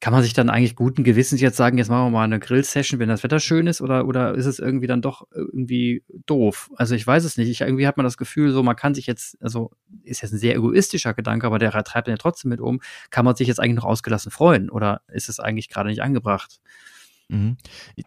kann 0.00 0.12
man 0.12 0.22
sich 0.22 0.32
dann 0.32 0.48
eigentlich 0.48 0.76
guten 0.76 1.02
Gewissens 1.02 1.40
jetzt 1.40 1.56
sagen, 1.56 1.76
jetzt 1.76 1.88
machen 1.88 2.06
wir 2.06 2.10
mal 2.10 2.24
eine 2.24 2.38
Grill-Session, 2.38 3.00
wenn 3.00 3.08
das 3.08 3.24
Wetter 3.24 3.40
schön 3.40 3.66
ist, 3.66 3.80
oder, 3.80 4.06
oder 4.06 4.34
ist 4.34 4.46
es 4.46 4.60
irgendwie 4.60 4.86
dann 4.86 5.02
doch 5.02 5.26
irgendwie 5.32 6.04
doof? 6.26 6.70
Also 6.76 6.94
ich 6.94 7.04
weiß 7.04 7.24
es 7.24 7.36
nicht. 7.36 7.48
Ich, 7.48 7.62
irgendwie 7.62 7.86
hat 7.86 7.96
man 7.96 8.04
das 8.04 8.16
Gefühl, 8.16 8.52
so 8.52 8.62
man 8.62 8.76
kann 8.76 8.94
sich 8.94 9.06
jetzt, 9.06 9.36
also 9.42 9.72
ist 10.04 10.22
jetzt 10.22 10.32
ein 10.32 10.38
sehr 10.38 10.54
egoistischer 10.54 11.14
Gedanke, 11.14 11.46
aber 11.46 11.58
der 11.58 11.72
treibt 11.72 12.06
dann 12.06 12.12
ja 12.12 12.18
trotzdem 12.18 12.50
mit 12.50 12.60
um, 12.60 12.80
kann 13.10 13.24
man 13.24 13.34
sich 13.34 13.48
jetzt 13.48 13.58
eigentlich 13.58 13.76
noch 13.76 13.84
ausgelassen 13.84 14.30
freuen 14.30 14.70
oder 14.70 15.00
ist 15.08 15.28
es 15.28 15.40
eigentlich 15.40 15.68
gerade 15.68 15.88
nicht 15.88 16.02
angebracht? 16.02 16.60
Mhm. 17.28 17.56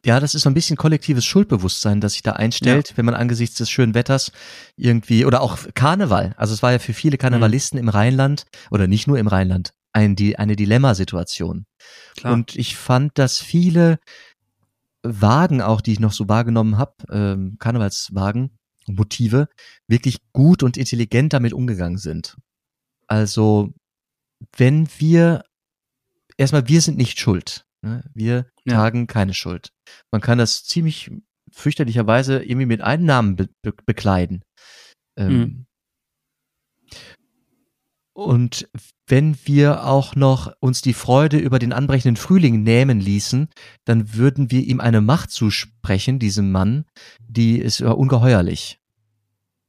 Ja, 0.04 0.20
das 0.20 0.34
ist 0.34 0.44
so 0.44 0.50
ein 0.50 0.56
bisschen 0.56 0.78
kollektives 0.78 1.26
Schuldbewusstsein, 1.26 2.02
das 2.02 2.14
sich 2.14 2.24
da 2.24 2.32
einstellt, 2.34 2.92
ja. 2.92 2.98
wenn 2.98 3.06
man 3.06 3.14
angesichts 3.16 3.58
des 3.58 3.70
schönen 3.70 3.94
Wetters 3.94 4.32
irgendwie, 4.78 5.26
oder 5.26 5.42
auch 5.42 5.60
Karneval. 5.76 6.34
Also 6.38 6.54
es 6.54 6.64
war 6.64 6.72
ja 6.72 6.80
für 6.80 6.94
viele 6.94 7.18
Karnevalisten 7.18 7.78
mhm. 7.78 7.84
im 7.84 7.90
Rheinland, 7.90 8.46
oder 8.72 8.88
nicht 8.88 9.08
nur 9.08 9.20
im 9.20 9.28
Rheinland, 9.28 9.74
ein, 9.94 10.16
eine 10.38 10.56
Dilemmasituation. 10.56 11.66
Und 12.24 12.56
ich 12.56 12.76
fand, 12.76 13.18
dass 13.18 13.40
viele 13.40 14.00
Wagen 15.04 15.62
auch, 15.62 15.82
die 15.82 15.94
ich 15.94 16.00
noch 16.00 16.14
so 16.14 16.30
wahrgenommen 16.30 16.78
habe, 16.78 16.94
ähm, 17.10 17.58
Karnevalswagen, 17.60 18.58
Motive, 18.88 19.48
wirklich 19.88 20.18
gut 20.34 20.64
und 20.64 20.78
intelligent 20.78 21.34
damit 21.34 21.54
umgegangen 21.54 21.98
sind. 21.98 22.38
Also, 23.08 23.74
wenn 24.58 24.88
wir, 24.98 25.44
erstmal, 26.38 26.68
wir 26.68 26.82
sind 26.82 26.98
nicht 26.98 27.20
schuld. 27.20 27.66
Ne? 27.82 28.04
Wir 28.14 28.50
ja. 28.66 28.76
tragen 28.76 29.08
keine 29.08 29.34
Schuld. 29.34 29.72
Man 30.12 30.22
kann 30.22 30.38
das 30.38 30.64
ziemlich 30.64 31.12
fürchterlicherweise 31.52 32.44
irgendwie 32.44 32.68
mit 32.68 32.82
einem 32.82 33.06
Namen 33.06 33.36
be 33.36 33.50
be 33.62 33.74
bekleiden. 33.86 34.44
Ähm, 35.18 35.38
mhm. 35.38 35.66
Und 38.26 38.70
wenn 39.08 39.38
wir 39.46 39.86
auch 39.86 40.16
noch 40.16 40.54
uns 40.60 40.82
die 40.82 40.94
Freude 40.94 41.38
über 41.38 41.60
den 41.60 41.74
anbrechenden 41.74 42.16
Frühling 42.16 42.64
nehmen 42.64 43.00
ließen, 43.00 43.50
dann 43.86 44.14
würden 44.14 44.52
wir 44.52 44.62
ihm 44.62 44.80
eine 44.80 45.02
Macht 45.02 45.32
zusprechen, 45.32 46.20
diesem 46.20 46.52
Mann, 46.52 46.86
die 47.28 47.60
ist 47.60 47.82
ungeheuerlich. 47.82 48.80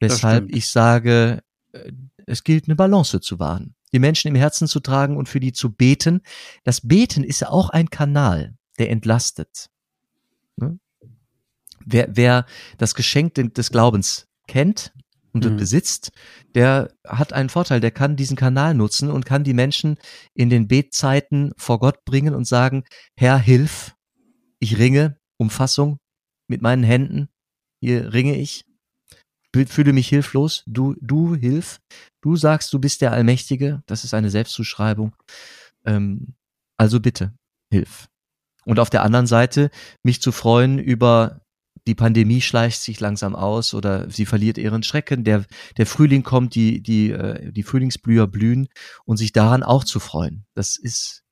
Weshalb 0.00 0.52
ich 0.52 0.68
sage, 0.68 1.42
äh, 1.72 1.92
es 2.26 2.44
gilt 2.44 2.66
eine 2.66 2.76
Balance 2.76 3.20
zu 3.20 3.38
wahren, 3.38 3.74
die 3.92 3.98
Menschen 3.98 4.28
im 4.28 4.34
Herzen 4.34 4.68
zu 4.68 4.80
tragen 4.80 5.16
und 5.16 5.28
für 5.28 5.40
die 5.40 5.52
zu 5.52 5.72
beten. 5.72 6.22
Das 6.64 6.80
Beten 6.80 7.24
ist 7.24 7.40
ja 7.40 7.50
auch 7.50 7.70
ein 7.70 7.90
Kanal, 7.90 8.54
der 8.78 8.90
entlastet. 8.90 9.70
Ne? 10.56 10.78
Wer, 11.84 12.08
wer 12.12 12.46
das 12.78 12.94
Geschenk 12.94 13.34
des 13.34 13.70
Glaubens 13.70 14.28
kennt, 14.46 14.92
und 15.32 15.44
mhm. 15.44 15.56
besitzt, 15.56 16.12
der 16.54 16.92
hat 17.06 17.32
einen 17.32 17.48
Vorteil, 17.48 17.80
der 17.80 17.90
kann 17.90 18.16
diesen 18.16 18.36
Kanal 18.36 18.74
nutzen 18.74 19.10
und 19.10 19.26
kann 19.26 19.44
die 19.44 19.54
Menschen 19.54 19.96
in 20.34 20.50
den 20.50 20.68
Betzeiten 20.68 21.52
vor 21.56 21.78
Gott 21.78 22.04
bringen 22.04 22.34
und 22.34 22.46
sagen, 22.46 22.84
Herr, 23.16 23.38
hilf, 23.38 23.94
ich 24.58 24.78
ringe, 24.78 25.18
Umfassung 25.38 25.98
mit 26.48 26.62
meinen 26.62 26.84
Händen, 26.84 27.28
hier 27.80 28.12
ringe 28.12 28.36
ich, 28.36 28.64
fühle 29.52 29.92
mich 29.92 30.08
hilflos, 30.08 30.62
du, 30.66 30.94
du 31.00 31.34
hilf, 31.34 31.80
du 32.22 32.36
sagst, 32.36 32.72
du 32.72 32.78
bist 32.78 33.00
der 33.00 33.12
Allmächtige, 33.12 33.82
das 33.86 34.04
ist 34.04 34.14
eine 34.14 34.30
Selbstzuschreibung, 34.30 35.14
ähm, 35.84 36.34
also 36.76 37.00
bitte, 37.00 37.34
hilf. 37.70 38.08
Und 38.64 38.78
auf 38.78 38.90
der 38.90 39.02
anderen 39.02 39.26
Seite 39.26 39.70
mich 40.02 40.22
zu 40.22 40.30
freuen 40.30 40.78
über 40.78 41.41
die 41.86 41.94
Pandemie 41.94 42.40
schleicht 42.40 42.80
sich 42.80 43.00
langsam 43.00 43.34
aus 43.34 43.74
oder 43.74 44.08
sie 44.10 44.26
verliert 44.26 44.58
ihren 44.58 44.82
Schrecken, 44.82 45.24
der, 45.24 45.44
der 45.76 45.86
Frühling 45.86 46.22
kommt, 46.22 46.54
die, 46.54 46.82
die, 46.82 47.10
äh, 47.10 47.52
die 47.52 47.62
Frühlingsblüher 47.62 48.26
blühen 48.26 48.68
und 49.04 49.16
sich 49.16 49.32
daran 49.32 49.62
auch 49.62 49.84
zu 49.84 49.98
freuen. 50.00 50.44
Das 50.54 50.76
ist 50.76 51.24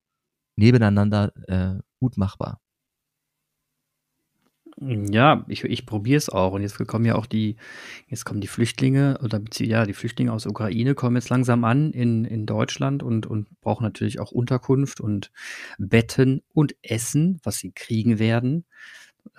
nebeneinander 0.57 1.33
äh, 1.49 1.81
gut 1.99 2.17
machbar. 2.17 2.61
Ja, 4.83 5.45
ich, 5.47 5.65
ich 5.65 5.85
probiere 5.85 6.17
es 6.17 6.31
auch. 6.31 6.53
Und 6.53 6.63
jetzt 6.63 6.79
kommen 6.87 7.05
ja 7.05 7.15
auch 7.15 7.27
die, 7.27 7.57
jetzt 8.09 8.25
kommen 8.25 8.41
die 8.41 8.47
Flüchtlinge 8.47 9.19
oder 9.23 9.41
ja, 9.59 9.85
die 9.85 9.93
Flüchtlinge 9.93 10.33
aus 10.33 10.47
Ukraine 10.47 10.95
kommen 10.95 11.17
jetzt 11.17 11.29
langsam 11.29 11.65
an 11.65 11.93
in, 11.93 12.25
in 12.25 12.47
Deutschland 12.47 13.03
und, 13.03 13.27
und 13.27 13.49
brauchen 13.61 13.85
natürlich 13.85 14.21
auch 14.21 14.33
Unterkunft 14.33 15.01
und 15.01 15.33
Betten 15.79 16.43
und 16.55 16.75
Essen, 16.83 17.41
was 17.43 17.59
sie 17.59 17.73
kriegen 17.73 18.19
werden. 18.19 18.65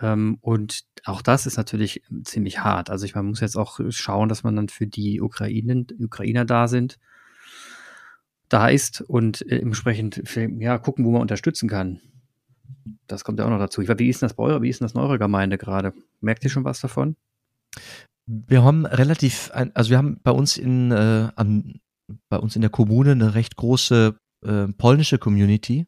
Ähm, 0.02 0.38
und 0.42 0.84
auch 1.06 1.22
das 1.22 1.46
ist 1.46 1.58
natürlich 1.58 2.04
ziemlich 2.24 2.60
hart. 2.60 2.90
Also 2.90 3.06
ich, 3.06 3.16
man 3.16 3.28
muss 3.28 3.40
jetzt 3.40 3.58
auch 3.58 3.80
schauen, 3.90 4.30
dass 4.30 4.44
man 4.44 4.56
dann 4.56 4.70
für 4.70 4.88
die 4.88 5.22
Ukrainen, 5.22 5.88
Ukrainer 6.00 6.46
da 6.46 6.68
sind, 6.68 7.00
da 8.50 8.68
ist 8.68 9.02
und 9.02 9.42
äh, 9.50 9.60
entsprechend 9.60 10.22
ja, 10.60 10.78
gucken, 10.78 11.06
wo 11.06 11.12
man 11.12 11.22
unterstützen 11.22 11.70
kann. 11.70 12.02
Das 13.08 13.24
kommt 13.24 13.40
ja 13.40 13.46
auch 13.46 13.50
noch 13.50 13.60
dazu. 13.60 13.82
Ich 13.82 13.88
weiß, 13.88 14.00
wie 14.00 14.10
ist 14.10 14.22
denn 14.22 14.28
das 14.28 14.36
bei 14.36 14.44
eurer, 14.44 14.62
wie 14.62 14.70
ist 14.70 14.80
denn 14.80 14.86
das 14.86 14.94
in 14.94 15.02
eurer 15.02 15.18
Gemeinde 15.18 15.58
gerade? 15.58 15.94
Merkt 16.20 16.44
ihr 16.44 16.50
schon 16.50 16.66
was 16.66 16.82
davon? 16.82 17.16
Wir 18.26 18.64
haben 18.64 18.86
relativ, 18.86 19.52
also 19.54 19.90
wir 19.90 19.98
haben 19.98 20.20
bei 20.24 20.32
uns 20.32 20.58
in, 20.58 20.92
äh, 20.92 21.30
an, 21.36 21.80
bei 22.30 22.38
uns 22.38 22.56
in 22.56 22.62
der 22.62 22.70
Kommune 22.70 23.12
eine 23.12 23.34
recht 23.36 23.56
große 23.56 24.16
äh, 24.44 24.68
polnische 24.78 25.18
Community. 25.18 25.88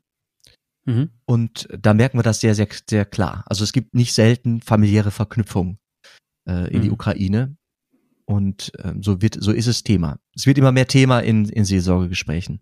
Mhm. 0.86 1.10
Und 1.26 1.68
da 1.78 1.94
merken 1.94 2.18
wir 2.18 2.24
das 2.24 2.42
sehr, 2.42 2.56
sehr, 2.56 2.68
sehr 2.90 3.06
klar. 3.06 3.44
Also 3.48 3.64
es 3.64 3.74
gibt 3.74 3.94
nicht 3.96 4.14
selten 4.14 4.62
familiäre 4.62 5.12
Verknüpfungen 5.12 5.80
äh, 6.48 6.72
in 6.72 6.80
mhm. 6.80 6.82
die 6.84 6.92
Ukraine. 6.92 7.58
Und 8.26 8.72
ähm, 8.82 9.04
so 9.04 9.22
wird, 9.22 9.38
so 9.40 9.52
ist 9.52 9.68
es 9.68 9.84
Thema. 9.84 10.20
Es 10.36 10.46
wird 10.46 10.58
immer 10.58 10.72
mehr 10.72 10.88
Thema 10.88 11.20
in, 11.20 11.46
in 11.50 11.66
Seelsorgegesprächen. 11.66 12.62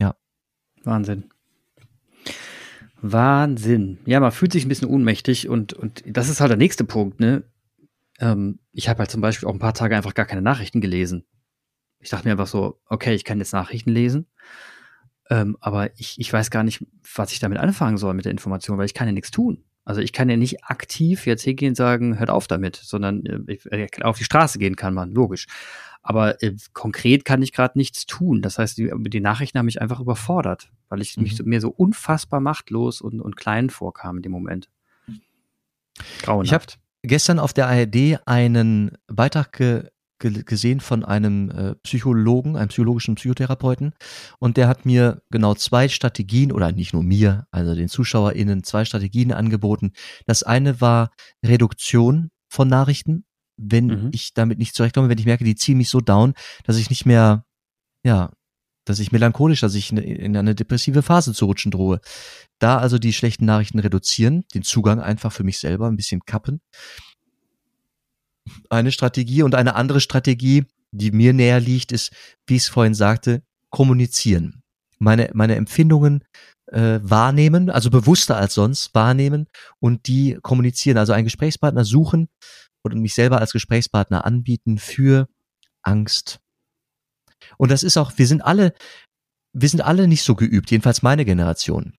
Ja. 0.00 0.16
Wahnsinn. 0.84 1.24
Wahnsinn. 3.02 3.98
Ja, 4.06 4.20
man 4.20 4.32
fühlt 4.32 4.52
sich 4.52 4.64
ein 4.64 4.68
bisschen 4.68 4.88
ohnmächtig 4.88 5.48
und, 5.48 5.72
und 5.74 6.02
das 6.06 6.28
ist 6.28 6.40
halt 6.40 6.50
der 6.50 6.56
nächste 6.56 6.84
Punkt, 6.84 7.20
ne? 7.20 7.42
Ähm, 8.20 8.60
ich 8.72 8.88
habe 8.88 9.00
halt 9.00 9.10
zum 9.10 9.20
Beispiel 9.20 9.48
auch 9.48 9.52
ein 9.52 9.58
paar 9.58 9.74
Tage 9.74 9.96
einfach 9.96 10.14
gar 10.14 10.26
keine 10.26 10.42
Nachrichten 10.42 10.80
gelesen. 10.80 11.24
Ich 11.98 12.10
dachte 12.10 12.26
mir 12.26 12.32
einfach 12.32 12.46
so, 12.46 12.80
okay, 12.86 13.14
ich 13.14 13.24
kann 13.24 13.38
jetzt 13.38 13.52
Nachrichten 13.52 13.90
lesen. 13.90 14.26
Ähm, 15.32 15.56
aber 15.60 15.98
ich, 15.98 16.20
ich 16.20 16.30
weiß 16.30 16.50
gar 16.50 16.62
nicht, 16.62 16.84
was 17.14 17.32
ich 17.32 17.38
damit 17.38 17.56
anfangen 17.56 17.96
soll 17.96 18.12
mit 18.12 18.26
der 18.26 18.32
Information, 18.32 18.76
weil 18.76 18.84
ich 18.84 18.92
kann 18.92 19.08
ja 19.08 19.12
nichts 19.12 19.30
tun. 19.30 19.64
Also 19.82 20.02
ich 20.02 20.12
kann 20.12 20.28
ja 20.28 20.36
nicht 20.36 20.62
aktiv 20.64 21.24
jetzt 21.26 21.42
hingehen 21.42 21.70
und 21.70 21.76
sagen, 21.76 22.18
hört 22.18 22.28
auf 22.28 22.46
damit, 22.46 22.76
sondern 22.76 23.24
äh, 23.24 23.54
äh, 23.70 24.02
auf 24.02 24.18
die 24.18 24.24
Straße 24.24 24.58
gehen 24.58 24.76
kann 24.76 24.92
man, 24.92 25.10
logisch. 25.12 25.46
Aber 26.02 26.42
äh, 26.42 26.54
konkret 26.74 27.24
kann 27.24 27.40
ich 27.40 27.54
gerade 27.54 27.78
nichts 27.78 28.04
tun. 28.04 28.42
Das 28.42 28.58
heißt, 28.58 28.76
die, 28.76 28.92
die, 28.94 29.20
Nachrichten 29.20 29.58
haben 29.58 29.66
mich 29.66 29.80
einfach 29.80 30.00
überfordert, 30.00 30.70
weil 30.90 31.00
ich 31.00 31.16
mhm. 31.16 31.22
mich 31.22 31.36
so, 31.36 31.44
mir 31.44 31.62
so 31.62 31.70
unfassbar 31.70 32.40
machtlos 32.40 33.00
und, 33.00 33.22
und 33.22 33.36
klein 33.36 33.70
vorkam 33.70 34.18
in 34.18 34.22
dem 34.22 34.32
Moment. 34.32 34.68
Grauenhaft. 36.20 36.44
Ich 36.44 36.52
habe 36.52 36.64
gestern 37.04 37.38
auf 37.38 37.54
der 37.54 37.68
ARD 37.68 38.20
einen 38.26 38.98
Beitrag 39.06 39.58
ge 40.22 40.44
gesehen 40.44 40.80
von 40.80 41.04
einem 41.04 41.50
äh, 41.50 41.74
Psychologen, 41.82 42.56
einem 42.56 42.68
psychologischen 42.68 43.16
Psychotherapeuten. 43.16 43.92
Und 44.38 44.56
der 44.56 44.68
hat 44.68 44.86
mir 44.86 45.22
genau 45.30 45.54
zwei 45.54 45.88
Strategien, 45.88 46.52
oder 46.52 46.72
nicht 46.72 46.94
nur 46.94 47.02
mir, 47.02 47.46
also 47.50 47.74
den 47.74 47.88
ZuschauerInnen, 47.88 48.62
zwei 48.62 48.84
Strategien 48.84 49.32
angeboten. 49.32 49.92
Das 50.26 50.42
eine 50.42 50.80
war 50.80 51.10
Reduktion 51.44 52.30
von 52.48 52.68
Nachrichten, 52.68 53.24
wenn 53.56 53.86
mhm. 53.86 54.10
ich 54.12 54.32
damit 54.32 54.58
nicht 54.58 54.74
zurechtkomme, 54.74 55.08
wenn 55.08 55.18
ich 55.18 55.26
merke, 55.26 55.44
die 55.44 55.56
ziehen 55.56 55.78
mich 55.78 55.90
so 55.90 56.00
down, 56.00 56.34
dass 56.64 56.78
ich 56.78 56.88
nicht 56.88 57.04
mehr, 57.04 57.44
ja, 58.04 58.30
dass 58.84 58.98
ich 58.98 59.12
melancholisch, 59.12 59.60
dass 59.60 59.74
ich 59.74 59.92
in 59.92 60.36
eine 60.36 60.54
depressive 60.54 61.02
Phase 61.02 61.34
zu 61.34 61.44
rutschen 61.46 61.70
drohe. 61.70 62.00
Da 62.58 62.78
also 62.78 62.98
die 62.98 63.12
schlechten 63.12 63.44
Nachrichten 63.44 63.78
reduzieren, 63.78 64.44
den 64.54 64.62
Zugang 64.62 65.00
einfach 65.00 65.32
für 65.32 65.44
mich 65.44 65.58
selber 65.58 65.86
ein 65.86 65.96
bisschen 65.96 66.24
kappen 66.24 66.60
eine 68.70 68.92
Strategie 68.92 69.42
und 69.42 69.54
eine 69.54 69.74
andere 69.74 70.00
Strategie, 70.00 70.64
die 70.92 71.10
mir 71.10 71.32
näher 71.32 71.60
liegt, 71.60 71.92
ist, 71.92 72.12
wie 72.46 72.56
ich 72.56 72.62
es 72.62 72.68
vorhin 72.68 72.94
sagte, 72.94 73.42
kommunizieren. 73.70 74.62
Meine, 74.98 75.30
meine 75.34 75.56
Empfindungen 75.56 76.24
äh, 76.66 77.00
wahrnehmen, 77.02 77.70
also 77.70 77.90
bewusster 77.90 78.36
als 78.36 78.54
sonst 78.54 78.94
wahrnehmen 78.94 79.46
und 79.80 80.06
die 80.06 80.38
kommunizieren, 80.42 80.98
also 80.98 81.12
einen 81.12 81.24
Gesprächspartner 81.24 81.84
suchen 81.84 82.28
und 82.82 82.94
mich 82.94 83.14
selber 83.14 83.40
als 83.40 83.52
Gesprächspartner 83.52 84.24
anbieten 84.24 84.78
für 84.78 85.28
Angst. 85.82 86.40
Und 87.58 87.70
das 87.70 87.82
ist 87.82 87.96
auch, 87.96 88.12
wir 88.16 88.26
sind 88.26 88.42
alle, 88.42 88.74
wir 89.52 89.68
sind 89.68 89.80
alle 89.80 90.08
nicht 90.08 90.22
so 90.22 90.34
geübt, 90.34 90.70
jedenfalls 90.70 91.02
meine 91.02 91.24
Generation. 91.24 91.94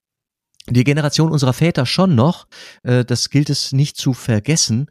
Die 0.69 0.85
Generation 0.85 1.31
unserer 1.31 1.53
Väter 1.53 1.85
schon 1.85 2.15
noch, 2.15 2.47
äh, 2.83 3.03
das 3.03 3.29
gilt 3.29 3.49
es 3.49 3.73
nicht 3.73 3.97
zu 3.97 4.13
vergessen, 4.13 4.89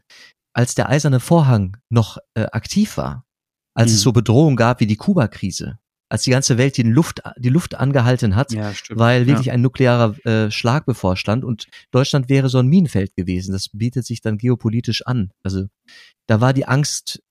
als 0.53 0.75
der 0.75 0.89
eiserne 0.89 1.19
Vorhang 1.19 1.77
noch 1.89 2.17
äh, 2.35 2.45
aktiv 2.45 2.97
war, 2.97 3.25
als 3.73 3.91
mhm. 3.91 3.95
es 3.95 4.01
so 4.01 4.11
Bedrohungen 4.11 4.55
gab 4.55 4.79
wie 4.79 4.87
die 4.87 4.95
Kuba-Krise, 4.95 5.79
als 6.09 6.23
die 6.23 6.31
ganze 6.31 6.57
Welt 6.57 6.77
die 6.77 6.83
Luft, 6.83 7.21
die 7.37 7.49
Luft 7.49 7.75
angehalten 7.75 8.35
hat, 8.35 8.53
ja, 8.53 8.71
weil 8.89 9.25
wirklich 9.25 9.47
ja. 9.47 9.53
ein 9.53 9.61
nuklearer 9.61 10.15
äh, 10.25 10.51
Schlag 10.51 10.85
bevorstand 10.85 11.43
und 11.43 11.67
Deutschland 11.91 12.29
wäre 12.29 12.49
so 12.49 12.59
ein 12.59 12.67
Minenfeld 12.67 13.15
gewesen. 13.15 13.51
Das 13.51 13.69
bietet 13.69 14.05
sich 14.05 14.21
dann 14.21 14.37
geopolitisch 14.37 15.05
an. 15.05 15.31
Also 15.41 15.65
da 16.27 16.39
war 16.39 16.53
die 16.53 16.67
Angst 16.67 17.21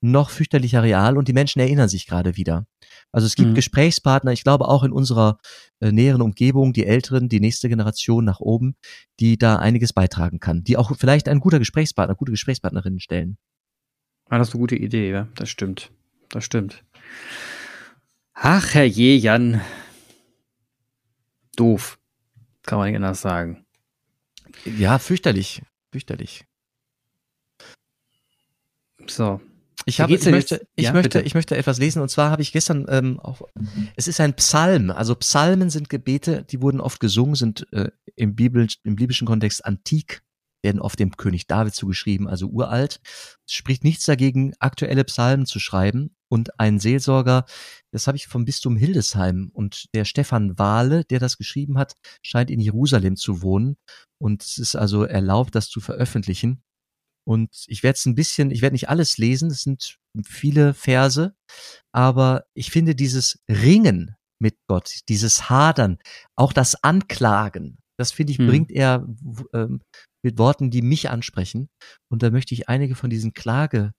noch 0.00 0.30
fürchterlicher 0.30 0.82
real 0.82 1.16
und 1.16 1.28
die 1.28 1.32
Menschen 1.32 1.60
erinnern 1.60 1.88
sich 1.88 2.06
gerade 2.06 2.36
wieder. 2.36 2.66
Also 3.12 3.26
es 3.26 3.36
gibt 3.36 3.50
mhm. 3.50 3.54
Gesprächspartner, 3.54 4.32
ich 4.32 4.44
glaube 4.44 4.68
auch 4.68 4.82
in 4.82 4.92
unserer 4.92 5.38
äh, 5.80 5.92
näheren 5.92 6.22
Umgebung, 6.22 6.72
die 6.72 6.86
Älteren, 6.86 7.28
die 7.28 7.40
nächste 7.40 7.68
Generation 7.68 8.24
nach 8.24 8.40
oben, 8.40 8.76
die 9.20 9.38
da 9.38 9.56
einiges 9.56 9.92
beitragen 9.92 10.40
kann, 10.40 10.64
die 10.64 10.76
auch 10.76 10.92
vielleicht 10.96 11.28
ein 11.28 11.40
guter 11.40 11.58
Gesprächspartner, 11.58 12.14
gute 12.14 12.32
Gesprächspartnerinnen 12.32 13.00
stellen. 13.00 13.38
Ah, 14.28 14.38
das 14.38 14.48
ist 14.48 14.54
eine 14.54 14.60
gute 14.60 14.76
Idee, 14.76 15.10
ja, 15.10 15.28
das 15.34 15.48
stimmt. 15.48 15.90
Das 16.28 16.44
stimmt. 16.44 16.84
Ach, 18.34 18.74
Herr 18.74 18.84
Je, 18.84 19.16
Jan. 19.16 19.60
Doof. 21.56 21.98
Kann 22.62 22.78
man 22.78 22.88
nicht 22.88 22.96
anders 22.96 23.22
sagen. 23.22 23.64
Ja, 24.64 24.98
fürchterlich. 24.98 25.62
Fürchterlich. 25.90 26.44
So, 29.06 29.40
ich, 29.86 30.00
habe, 30.00 30.12
ich, 30.12 30.24
möchte, 30.26 30.66
ich, 30.74 30.86
ja, 30.86 30.92
möchte, 30.92 31.20
ich 31.20 31.34
möchte 31.34 31.56
etwas 31.56 31.78
lesen. 31.78 32.02
Und 32.02 32.08
zwar 32.08 32.30
habe 32.30 32.42
ich 32.42 32.52
gestern 32.52 32.86
ähm, 32.88 33.20
auch, 33.20 33.42
es 33.96 34.08
ist 34.08 34.20
ein 34.20 34.34
Psalm, 34.34 34.90
also 34.90 35.14
Psalmen 35.14 35.70
sind 35.70 35.88
Gebete, 35.88 36.44
die 36.44 36.60
wurden 36.60 36.80
oft 36.80 37.00
gesungen, 37.00 37.34
sind 37.34 37.66
äh, 37.72 37.90
im, 38.16 38.34
Bibel, 38.34 38.66
im 38.84 38.96
biblischen 38.96 39.26
Kontext 39.26 39.64
antik, 39.64 40.22
werden 40.62 40.80
oft 40.80 40.98
dem 40.98 41.16
König 41.16 41.46
David 41.46 41.74
zugeschrieben, 41.74 42.26
also 42.26 42.48
uralt. 42.48 43.00
Es 43.46 43.54
spricht 43.54 43.84
nichts 43.84 44.04
dagegen, 44.04 44.54
aktuelle 44.58 45.04
Psalmen 45.04 45.46
zu 45.46 45.60
schreiben. 45.60 46.14
Und 46.30 46.60
ein 46.60 46.78
Seelsorger, 46.78 47.46
das 47.90 48.06
habe 48.06 48.16
ich 48.16 48.26
vom 48.26 48.44
Bistum 48.44 48.76
Hildesheim. 48.76 49.50
Und 49.52 49.86
der 49.94 50.04
Stefan 50.04 50.58
Wahle, 50.58 51.04
der 51.04 51.20
das 51.20 51.38
geschrieben 51.38 51.78
hat, 51.78 51.94
scheint 52.22 52.50
in 52.50 52.60
Jerusalem 52.60 53.16
zu 53.16 53.40
wohnen. 53.40 53.76
Und 54.18 54.42
es 54.42 54.58
ist 54.58 54.76
also 54.76 55.04
erlaubt, 55.04 55.54
das 55.54 55.68
zu 55.68 55.80
veröffentlichen. 55.80 56.62
Und 57.28 57.64
ich 57.66 57.82
werde 57.82 57.96
es 57.96 58.06
ein 58.06 58.14
bisschen, 58.14 58.50
ich 58.50 58.62
werde 58.62 58.72
nicht 58.72 58.88
alles 58.88 59.18
lesen, 59.18 59.50
es 59.50 59.60
sind 59.60 59.98
viele 60.24 60.72
Verse, 60.72 61.36
aber 61.92 62.46
ich 62.54 62.70
finde 62.70 62.94
dieses 62.94 63.38
Ringen 63.50 64.16
mit 64.38 64.56
Gott, 64.66 65.00
dieses 65.10 65.50
Hadern, 65.50 65.98
auch 66.36 66.54
das 66.54 66.82
Anklagen, 66.82 67.76
das 67.98 68.12
finde 68.12 68.32
ich, 68.32 68.38
hm. 68.38 68.46
bringt 68.46 68.70
er 68.70 69.06
ähm, 69.52 69.82
mit 70.22 70.38
Worten, 70.38 70.70
die 70.70 70.80
mich 70.80 71.10
ansprechen. 71.10 71.68
Und 72.10 72.22
da 72.22 72.30
möchte 72.30 72.54
ich 72.54 72.68
einige 72.68 72.94
von 72.94 73.10
diesen 73.10 73.34
Klagepsalmen, 73.34 73.92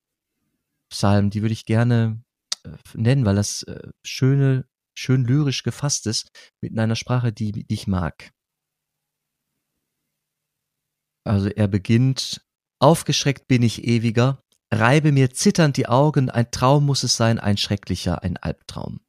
die 1.30 1.42
würde 1.44 1.54
ich 1.54 1.66
gerne 1.66 2.24
äh, 2.64 2.72
nennen, 2.96 3.26
weil 3.26 3.36
das 3.36 3.64
äh, 3.64 3.90
schöne, 4.04 4.66
schön 4.98 5.24
lyrisch 5.26 5.62
gefasst 5.62 6.08
ist, 6.08 6.32
mit 6.62 6.78
einer 6.80 6.96
Sprache, 6.96 7.32
die, 7.32 7.52
die 7.52 7.66
ich 7.68 7.86
mag. 7.86 8.32
Also 11.26 11.50
er 11.50 11.68
beginnt, 11.68 12.42
aufgeschreckt 12.80 13.48
bin 13.48 13.64
ich 13.64 13.84
ewiger, 13.86 14.44
reibe 14.72 15.12
mir 15.12 15.32
zitternd 15.32 15.78
die 15.78 15.88
Augen, 15.88 16.30
ein 16.30 16.52
Traum 16.52 16.86
muss 16.86 17.04
es 17.04 17.16
sein, 17.16 17.40
ein 17.40 17.58
schrecklicher, 17.58 18.24
ein 18.24 18.38
Albtraum. 18.38 19.00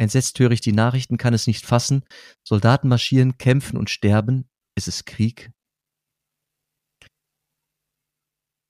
Entsetzt 0.00 0.38
höre 0.38 0.52
ich 0.52 0.62
die 0.62 0.72
Nachrichten, 0.72 1.18
kann 1.18 1.34
es 1.34 1.46
nicht 1.46 1.66
fassen. 1.66 2.04
Soldaten 2.42 2.88
marschieren, 2.88 3.36
kämpfen 3.36 3.76
und 3.76 3.90
sterben. 3.90 4.48
Ist 4.74 4.88
es 4.88 5.04
Krieg? 5.04 5.50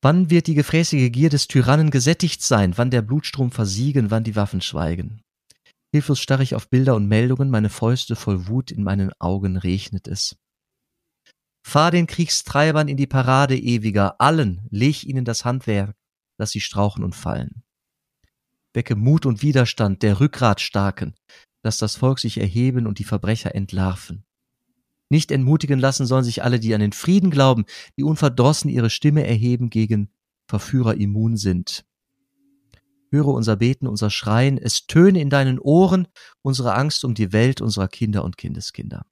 Wann 0.02 0.28
wird 0.28 0.48
die 0.48 0.54
gefräßige 0.54 1.12
Gier 1.12 1.30
des 1.30 1.46
Tyrannen 1.46 1.90
gesättigt 1.90 2.42
sein? 2.42 2.76
Wann 2.78 2.90
der 2.90 3.02
Blutstrom 3.02 3.52
versiegen? 3.52 4.10
Wann 4.10 4.24
die 4.24 4.34
Waffen 4.34 4.60
schweigen? 4.60 5.22
Hilflos 5.92 6.18
starre 6.18 6.42
ich 6.42 6.56
auf 6.56 6.68
Bilder 6.68 6.96
und 6.96 7.06
Meldungen, 7.06 7.50
meine 7.50 7.68
Fäuste 7.68 8.16
voll 8.16 8.48
Wut, 8.48 8.72
in 8.72 8.82
meinen 8.82 9.12
Augen 9.20 9.56
regnet 9.56 10.08
es. 10.08 10.36
Fahr 11.62 11.90
den 11.90 12.06
Kriegstreibern 12.06 12.88
in 12.88 12.96
die 12.96 13.06
Parade 13.06 13.56
ewiger, 13.56 14.20
allen 14.20 14.66
leg 14.70 15.04
ihnen 15.04 15.24
das 15.24 15.44
Handwerk, 15.44 15.94
dass 16.36 16.50
sie 16.50 16.60
strauchen 16.60 17.04
und 17.04 17.14
fallen 17.14 17.62
wecke 18.74 18.96
Mut 18.96 19.26
und 19.26 19.42
Widerstand 19.42 20.02
der 20.02 20.20
Rückgratstarken, 20.20 21.14
dass 21.62 21.78
das 21.78 21.96
Volk 21.96 22.18
sich 22.18 22.38
erheben 22.38 22.86
und 22.86 22.98
die 22.98 23.04
Verbrecher 23.04 23.54
entlarven. 23.54 24.24
Nicht 25.08 25.32
entmutigen 25.32 25.80
lassen 25.80 26.06
sollen 26.06 26.24
sich 26.24 26.44
alle, 26.44 26.60
die 26.60 26.72
an 26.74 26.80
den 26.80 26.92
Frieden 26.92 27.30
glauben, 27.30 27.64
die 27.96 28.04
unverdrossen 28.04 28.70
ihre 28.70 28.90
Stimme 28.90 29.26
erheben 29.26 29.68
gegen 29.68 30.10
Verführer 30.46 30.94
immun 30.94 31.36
sind. 31.36 31.84
Höre 33.10 33.28
unser 33.28 33.56
Beten, 33.56 33.88
unser 33.88 34.08
Schreien, 34.08 34.56
es 34.56 34.86
töne 34.86 35.20
in 35.20 35.30
deinen 35.30 35.58
Ohren 35.58 36.06
unsere 36.42 36.74
Angst 36.74 37.04
um 37.04 37.14
die 37.14 37.32
Welt 37.32 37.60
unserer 37.60 37.88
Kinder 37.88 38.22
und 38.22 38.36
Kindeskinder. 38.36 39.04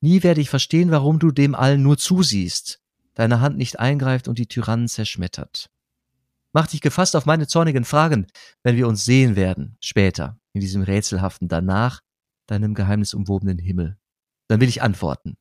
Nie 0.00 0.22
werde 0.22 0.40
ich 0.40 0.50
verstehen, 0.50 0.90
warum 0.90 1.18
du 1.18 1.30
dem 1.30 1.54
allen 1.54 1.82
nur 1.82 1.98
zusiehst, 1.98 2.80
deine 3.14 3.40
Hand 3.40 3.56
nicht 3.56 3.78
eingreift 3.78 4.28
und 4.28 4.38
die 4.38 4.46
Tyrannen 4.46 4.88
zerschmettert. 4.88 5.70
Mach 6.52 6.66
dich 6.66 6.80
gefasst 6.80 7.16
auf 7.16 7.26
meine 7.26 7.46
zornigen 7.46 7.84
Fragen, 7.84 8.26
wenn 8.62 8.76
wir 8.76 8.88
uns 8.88 9.04
sehen 9.04 9.36
werden, 9.36 9.76
später, 9.80 10.38
in 10.52 10.60
diesem 10.60 10.82
rätselhaften 10.82 11.48
danach, 11.48 12.00
deinem 12.46 12.74
geheimnisumwobenen 12.74 13.58
Himmel. 13.58 13.98
Dann 14.48 14.60
will 14.60 14.68
ich 14.68 14.82
antworten. 14.82 15.36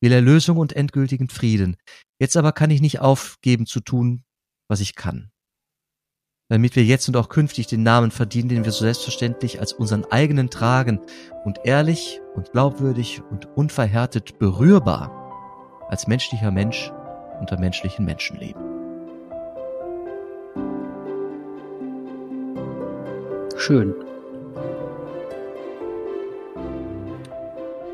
Will 0.00 0.12
Erlösung 0.12 0.58
und 0.58 0.74
endgültigen 0.74 1.28
Frieden. 1.28 1.76
Jetzt 2.20 2.36
aber 2.36 2.52
kann 2.52 2.70
ich 2.70 2.80
nicht 2.80 3.00
aufgeben 3.00 3.66
zu 3.66 3.80
tun, 3.80 4.24
was 4.68 4.80
ich 4.80 4.94
kann. 4.94 5.32
Damit 6.50 6.76
wir 6.76 6.84
jetzt 6.84 7.08
und 7.08 7.16
auch 7.16 7.30
künftig 7.30 7.68
den 7.68 7.82
Namen 7.82 8.10
verdienen, 8.10 8.50
den 8.50 8.64
wir 8.66 8.72
so 8.72 8.84
selbstverständlich 8.84 9.60
als 9.60 9.72
unseren 9.72 10.04
eigenen 10.10 10.50
tragen 10.50 11.00
und 11.44 11.60
ehrlich 11.64 12.20
und 12.34 12.52
glaubwürdig 12.52 13.22
und 13.30 13.48
unverhärtet 13.56 14.38
berührbar 14.38 15.10
als 15.88 16.06
menschlicher 16.06 16.50
Mensch 16.50 16.92
unter 17.40 17.58
menschlichen 17.58 18.04
Menschen 18.04 18.36
leben. 18.36 18.60
Schön. 23.56 23.94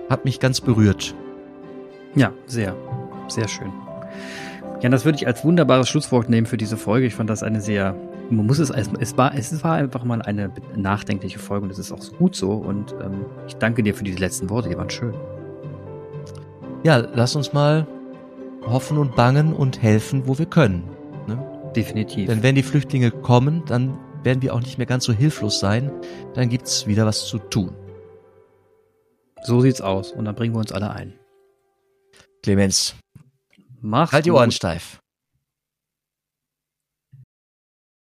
Hat 0.09 0.25
mich 0.25 0.41
ganz 0.41 0.61
berührt. 0.61 1.15
Ja, 2.17 2.33
sehr. 2.47 2.75
Sehr 3.29 3.47
schön. 3.47 3.73
Ja, 4.81 4.89
das 4.89 5.05
würde 5.05 5.19
ich 5.19 5.29
als 5.29 5.45
wunderbares 5.45 5.89
Schlusswort 5.89 6.29
nehmen 6.29 6.49
für 6.49 6.57
diese 6.57 6.77
Folge. 6.77 7.07
Ich 7.07 7.15
fand 7.15 7.31
das 7.31 7.45
eine 7.45 7.61
sehr, 7.61 7.95
man 8.31 8.47
muss 8.47 8.59
es, 8.59 8.71
es 8.71 9.17
war, 9.17 9.35
es 9.35 9.65
war 9.65 9.75
einfach 9.75 10.05
mal 10.05 10.23
eine 10.23 10.53
nachdenkliche 10.77 11.39
Folge 11.39 11.65
und 11.65 11.71
es 11.71 11.79
ist 11.79 11.93
auch 11.93 12.01
so 12.01 12.13
gut 12.13 12.37
so. 12.37 12.53
Und 12.53 12.95
ähm, 13.03 13.27
ich 13.47 13.55
danke 13.57 13.83
dir 13.83 13.95
für 13.95 14.05
diese 14.05 14.19
letzten 14.19 14.49
Worte, 14.51 14.69
die 14.69 14.77
waren 14.77 14.91
schön. 14.91 15.15
Ja, 16.85 16.97
lass 16.97 17.37
uns 17.37 17.53
mal 17.53 17.87
hoffen 18.67 18.99
und 18.99 19.17
bangen 19.17 19.53
und 19.53 19.83
helfen, 19.83 20.27
wo 20.27 20.39
wir 20.39 20.47
können. 20.47 20.85
Ne? 21.27 21.39
Definitiv. 21.75 22.29
Denn 22.29 22.43
wenn 22.43 22.55
die 22.55 22.63
Flüchtlinge 22.63 23.11
kommen, 23.11 23.65
dann 23.67 23.99
werden 24.23 24.43
wir 24.43 24.55
auch 24.55 24.61
nicht 24.61 24.79
mehr 24.79 24.87
ganz 24.87 25.05
so 25.05 25.13
hilflos 25.13 25.61
sein. 25.61 25.91
Dann 26.35 26.49
gibt's 26.49 26.87
wieder 26.87 27.07
was 27.07 27.27
zu 27.27 27.39
tun. 27.39 27.75
So 29.43 29.61
sieht's 29.61 29.81
aus. 29.81 30.13
Und 30.13 30.25
dann 30.25 30.35
bringen 30.35 30.55
wir 30.55 30.61
uns 30.61 30.73
alle 30.73 30.91
ein. 30.91 31.15
Clemens. 32.43 32.95
Mach 33.81 34.13
halt 34.13 34.27
die 34.27 34.31
Ohren 34.31 34.51
steif. 34.51 35.00